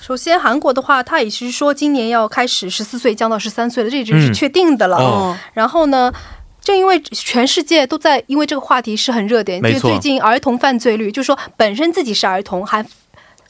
[0.00, 4.32] 首先，韩国的话，它也是说今年要开始十四岁降到十三岁了，这已经是嗯。
[4.32, 4.96] 确定的了。
[4.96, 5.36] 哦。
[5.52, 6.12] 然后呢，
[6.60, 12.84] 正因为全世界都在因为这个话题是很热点，因为没错最近儿童犯罪率，就是说本身自己是儿童，还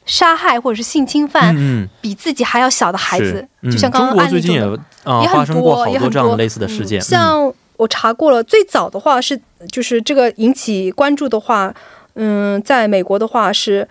[0.05, 3.70] 杀害或者是性侵犯、嗯比自己还要小的孩子，嗯。
[3.70, 4.82] 就像刚刚中国案例中最近也的。
[5.05, 7.03] 啊、也很发生过多也很好多这样的多类似的事件，嗯。
[7.03, 9.40] 像我查过了，最早的话是
[9.70, 11.72] 就是这个引起关注的话，
[12.14, 13.88] 嗯，在美国的话是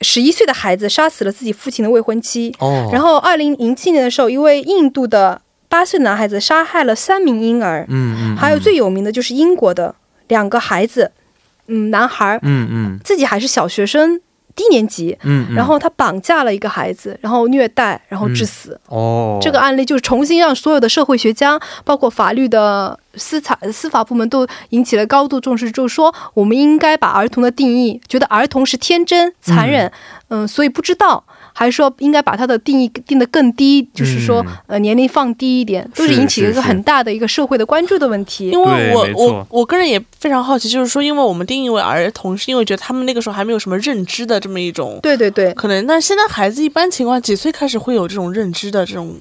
[0.00, 9.94] 十一岁的孩子杀死了自己父亲的未婚妻，哦，然后二零零七年的时候，一位印度的八岁男孩子杀害了三名婴儿，嗯嗯，还有最有名的就是英国的
[10.28, 11.12] 两个孩子，
[11.66, 13.00] 嗯，男孩嗯嗯。
[13.02, 14.20] 自己还是小学生。
[14.56, 18.80] 低年级，嗯嗯，然后他绑架了一个孩子，然后虐待，然后致死。
[18.88, 29.92] 哦，这个案例就是重新让所有的社会学家，包括法律的司法司法部门都引起了高度重视，就是说我们应该把儿童的定义，觉得儿童是天真残忍，
[30.28, 31.22] 嗯、所以不知道，
[31.58, 38.50] 还是说应该把它的定义定得更低，就是说、嗯呃年龄放低一点，都是是引起一个很大的一个社会的关注的问题。
[38.50, 45.86] 因为我我我个人也非常好奇，就是说，因为我们定义为儿童，是因为觉得他们那个时候还没有什么认知的这么一种对对对，可能。
[45.86, 49.18] 那现在孩子一般情况几岁开始会有这种认知的这种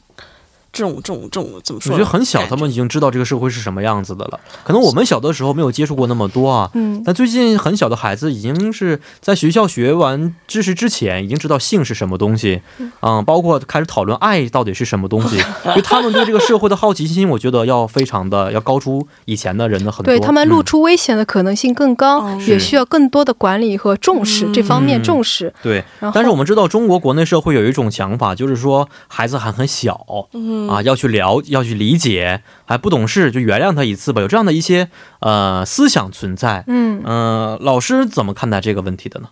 [0.76, 1.98] 这种这种这种怎么我说我？
[1.98, 4.40] 觉得很小，他们已经知道这个社会是什么样子的了。
[4.66, 12.62] 可能我们小的时候没有接触过那么多啊，嗯，但最近很小的孩子已经是在学校学完知识之前，已经知道性是什么东西，
[13.02, 15.38] 嗯，包括开始讨论爱到底是什么东西，
[15.74, 20.14] 就他们对这个社会的好奇心，我觉得要非常的要高出以前的人的很多。
[20.14, 25.54] 对他们露嗯出危险的可能性更高，嗯也需要更多的管理和重视、嗯这方面嗯重视。
[25.64, 34.90] 对，但是我们知道中国国内社会有一种想法，就是说孩子还很小，嗯啊，要去了要去理解，还不懂事就原谅他一次吧，有这样的一些
[35.20, 36.64] 呃思想存在。
[36.68, 39.30] 嗯嗯、老师怎么看待这个问题的呢？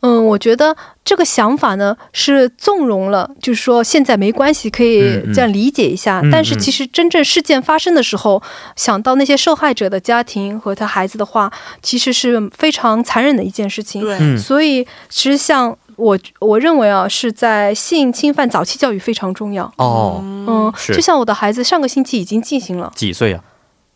[0.00, 0.76] 嗯，我觉得
[1.06, 5.00] 这个想法呢是纵容了，就是说现在没关系，可以
[5.32, 6.20] 这样理解一下。
[6.22, 8.42] 嗯但是其实真正事件发生的时候，
[8.76, 14.02] 想到那些受害者的家庭和他孩子的话，其实是非常残忍的一件事情。
[14.02, 19.64] 对，嗯所以其实像我我认为啊，是在性侵犯早期教育非常重要。
[19.76, 22.92] 哦，嗯，就像我的孩子上个星期已经进行了。
[22.94, 23.42] 几岁呀、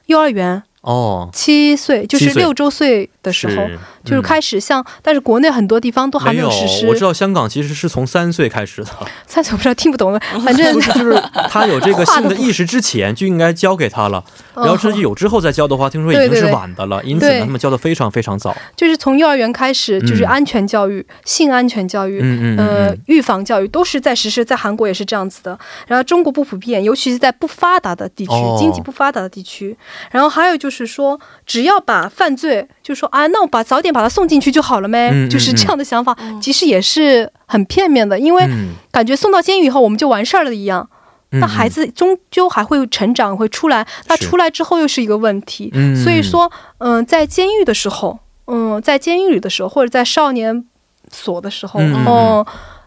[0.06, 6.86] 幼儿园，哦，七岁，就是六周岁的时候，是就是开始像，但是国内很多地方都还没有实施。
[6.86, 8.90] 我知道香港其实是从三岁开始的，
[9.26, 14.24] 三岁我不知道听不懂了， 反正就是他有这个性的意识之前就应该教给他了，
[14.54, 18.56] 然后至有之后再教的话，听说已经是对对对晚的了，因此呢，他们教的非常非常早。
[18.74, 22.20] 就是从幼儿园开始，就是嗯安全教育、性安全教育。
[22.22, 25.58] 嗯嗯嗯呃嗯，预防教育都是在实施，在韩国也是这样子的。
[25.86, 29.76] 然后中国不普遍，尤其是在不发达的地区、哦经济不发达的地区。
[30.10, 40.88] 然后还有就是说，只要把犯罪，就说啊，那我把早点把他送进去就好了呗，嗯嗯 就是这样的想法，其实也是很片面的，因为嗯感觉送到监狱以后我们就完事儿了一样。
[41.32, 43.86] 嗯那孩子终究还会成长，会出来。
[44.08, 45.70] 那出来之后又是一个问题。
[45.74, 48.18] 嗯所以说，嗯、在监狱的时候，
[48.48, 50.66] 嗯、在监狱里的时候，或者在少年
[51.12, 52.44] 所的时候，嗯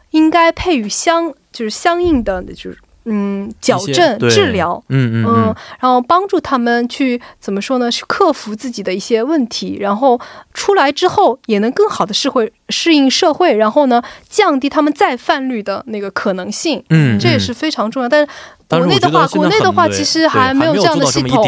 [0.10, 4.84] 应该配予相就是相应的就是嗯矫正治疗。
[4.90, 7.92] 嗯嗯嗯嗯，然后帮助他们去怎么说呢？
[7.92, 10.20] 去克服自己的一些问题，然后
[10.54, 16.84] 出来之后也能更好的社会适应社会，然后呢，降低他们再犯率的那个可能性。
[16.90, 18.10] 嗯，这也是非常重要。
[18.10, 18.28] 但是
[18.68, 21.48] 国内的话，国内的话其实还没没有这样的系统。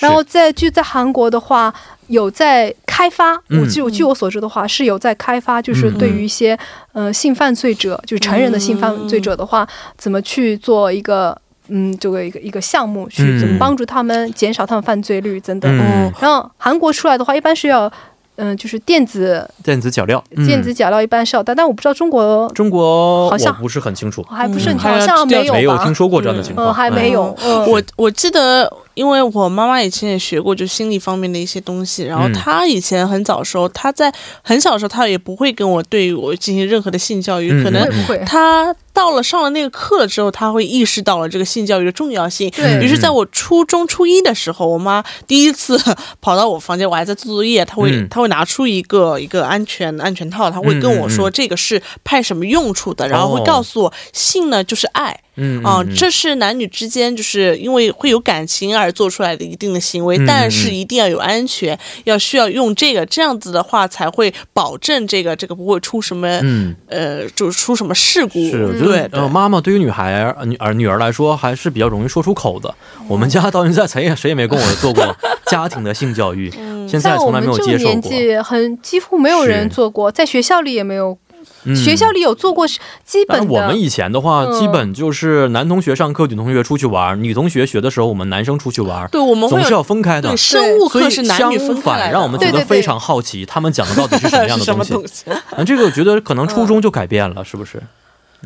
[0.00, 1.72] 然后在就在韩国的话，
[2.08, 3.34] 有在开发。
[3.50, 6.58] 嗯我据据我所知的话，是有在开发，就是对于一些、
[6.92, 9.66] 呃性犯罪者，就是成人的性犯罪者的话，
[9.96, 11.36] 怎么去做一个
[11.68, 15.70] 嗯这个一个一个项目，去嗯怎么帮助他们减少他们犯罪率等等。
[15.78, 17.90] 嗯然后韩国出来的话，一般是要
[18.36, 25.52] 嗯、就是电子电子脚镣，嗯电子脚镣一般是要戴，但我不知道中国中国好像不是很清楚，还不是很嗯清楚，好像没有？
[25.52, 27.36] 没有听说过这样的情况，嗯，还没有。
[27.42, 34.12] 嗯，我我记得，因为我妈妈以前也学过就心理方面的一些东西，然后嗯她以前很早时候，她在
[34.42, 38.18] 很小的时候，她也不会跟我对我进行任何的性教育，嗯可能会？
[38.26, 42.48] 她到了上了那个课了之后，他会意识到了这个性教育的重要性。
[42.52, 45.76] 对于是，在我初中初一的时候，我妈第一次
[46.22, 55.20] 跑到我房间，我还在做作业，她会、嗯她会拿出一个一个安全安全套，她会跟我说这个是派什么用处的，然后会哦告诉我性呢就是爱。
[55.36, 66.74] 嗯啊、嗯嗯这是男女之间就是因为会有感情而做出来的一定的行为，嗯但是一定要有安全，要需要用这个，这样子的话才会保证这个这个不会出什么、嗯。
[66.88, 68.48] 呃，就是出什么事故。
[68.50, 72.72] 是，我觉得对妈妈对于女孩儿、呃女儿、女儿来说还是比较容易说出口的。
[73.08, 75.16] 我们家到现在谁也谁也没跟我做过
[75.46, 76.50] 家庭的性教育，
[76.88, 77.92] 现在从来没有们这个接受过。
[77.92, 81.18] 年纪，很几乎没有人做过，在学校里也没有。
[81.64, 82.66] 嗯学校里有做过
[83.04, 83.52] 基本的。
[83.52, 90.36] 我们以前的话，嗯基本就是男同学上课，女同学出去玩；女同学学的时候，我们男生出去玩，对，我们总是要分开的对。
[90.36, 94.92] 生物课是男女分相反，开的，让我们觉得非常好奇，他们讲的到底是什么样的 东西？
[94.94, 95.24] 么东西？
[95.56, 97.82] 那这个我觉得可能初中就改变了，是不是？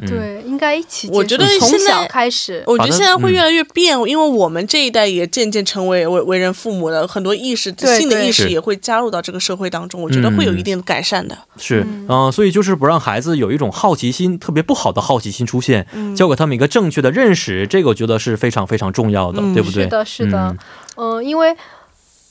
[0.02, 1.08] 嗯，对，应该一起。
[1.12, 11.36] 我觉得从现在小开始，我觉得现在会越来越变，因为我们这一代也渐渐成为为为人父母的，很多意识对对性的意识也会加入到这个社会当中，我觉得会有一定的改善的。
[11.56, 15.86] 是，嗯、所以就是不让孩子有一种好奇心，特别不好的好奇心出现，
[16.16, 19.84] 教给他们一个正确的认识，这个我觉得是非常非常重要的，嗯对不对？
[19.84, 20.56] 是的，是的，
[20.96, 21.56] 嗯、因为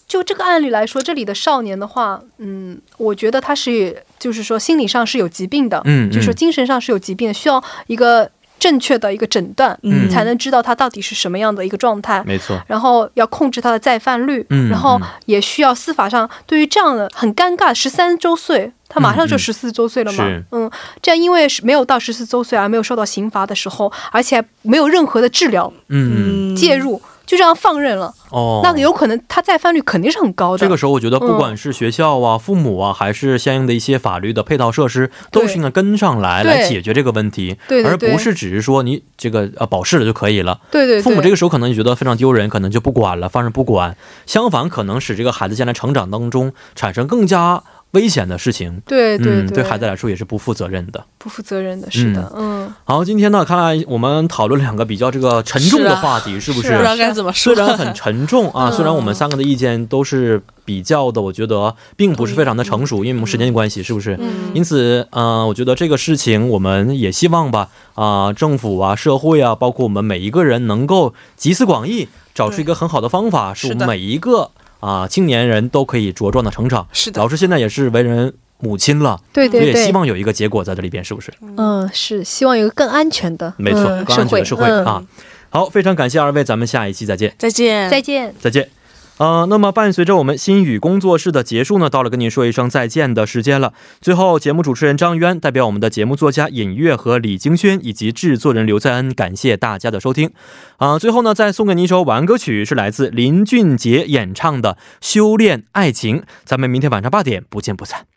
[0.08, 10.10] 就这个案例来说，这里的少年的话，嗯，我觉得他是就是说心理上是有疾病的，嗯就是说精神上是有疾病的，需要一个正确的一个诊断，嗯。
[10.10, 12.24] 才能知道他到底是什么样的一个状态。
[12.26, 15.08] 没错，然后要控制他的再犯率，嗯然后嗯。
[15.26, 20.44] 也需要司法上对于这样的很尴尬，十三周岁，他马上就十四周岁了嘛，是。
[20.52, 30.58] 嗯，这样因为是没有到十四周岁而没有受到刑罚的时候，而且没有任何的治疗嗯，介入，就这样放任了，哦，那有可能他再犯率肯定是很高的。
[30.58, 40.58] 这个时候，我觉得不管是学校啊、父母啊，还是相应的一些法律的配套设施，都是应该跟上来来解决这个问题，对对对而不是只是说你这个呃保释了就可以了。
[40.72, 43.98] 对对对，父母这个时候可能觉得非常丢人，可能就不管了，放任不管。
[44.26, 47.62] 相反，可能使这个孩子将来成长当中产生更加
[47.92, 48.82] 危险的事情。
[48.86, 51.04] 对对嗯，对，孩子来说也是不负责任的。
[51.18, 56.72] 不负责任的，是的，嗯，好，今天呢，看来我们讨论两个比较这个沉重的话题，是不是？
[56.72, 57.66] 不知道该怎么说虽。
[57.66, 64.16] 然很沉重啊，嗯虽然我们三个的意见都是比较的，我觉得并不是非常的成熟，因为我们时间的关系，是不是？
[64.20, 76.88] 嗯因此，呃，我觉得这个事情我们也希望吧，啊、政府啊、社会啊，包括我们每一个人，能够集思广益，找出一个很好的方法，是我们每一个啊、青年人都可以茁壮的成长。
[76.92, 81.32] 是的老师现在也是为人母亲了，对对对，也希望有一个结果在这里边，是不是？
[81.58, 85.04] 嗯，是希望有一个更安全的，没错，嗯更安全的社会、嗯啊。
[85.50, 87.34] 好，非常感谢二位，咱们下一期再见。
[87.38, 88.36] 再见，再见。
[88.40, 88.70] 再见。
[89.18, 93.74] 呃，那么伴随着我们心语工作室的结束呢，到了跟您说一声再见的时间了。
[94.00, 100.32] 最后，节目主持人张渊代表我们的节目作家尹月和李京轩以及制作人刘在恩，感谢大家的收听。
[100.78, 106.20] 啊、最后呢，再送给您一首晚安歌曲，是来自林俊杰演唱的《修炼爱情》。
[106.46, 108.17] 咱们明天晚上八点不见不散。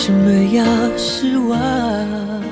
[0.00, 2.49] 为什么要失望？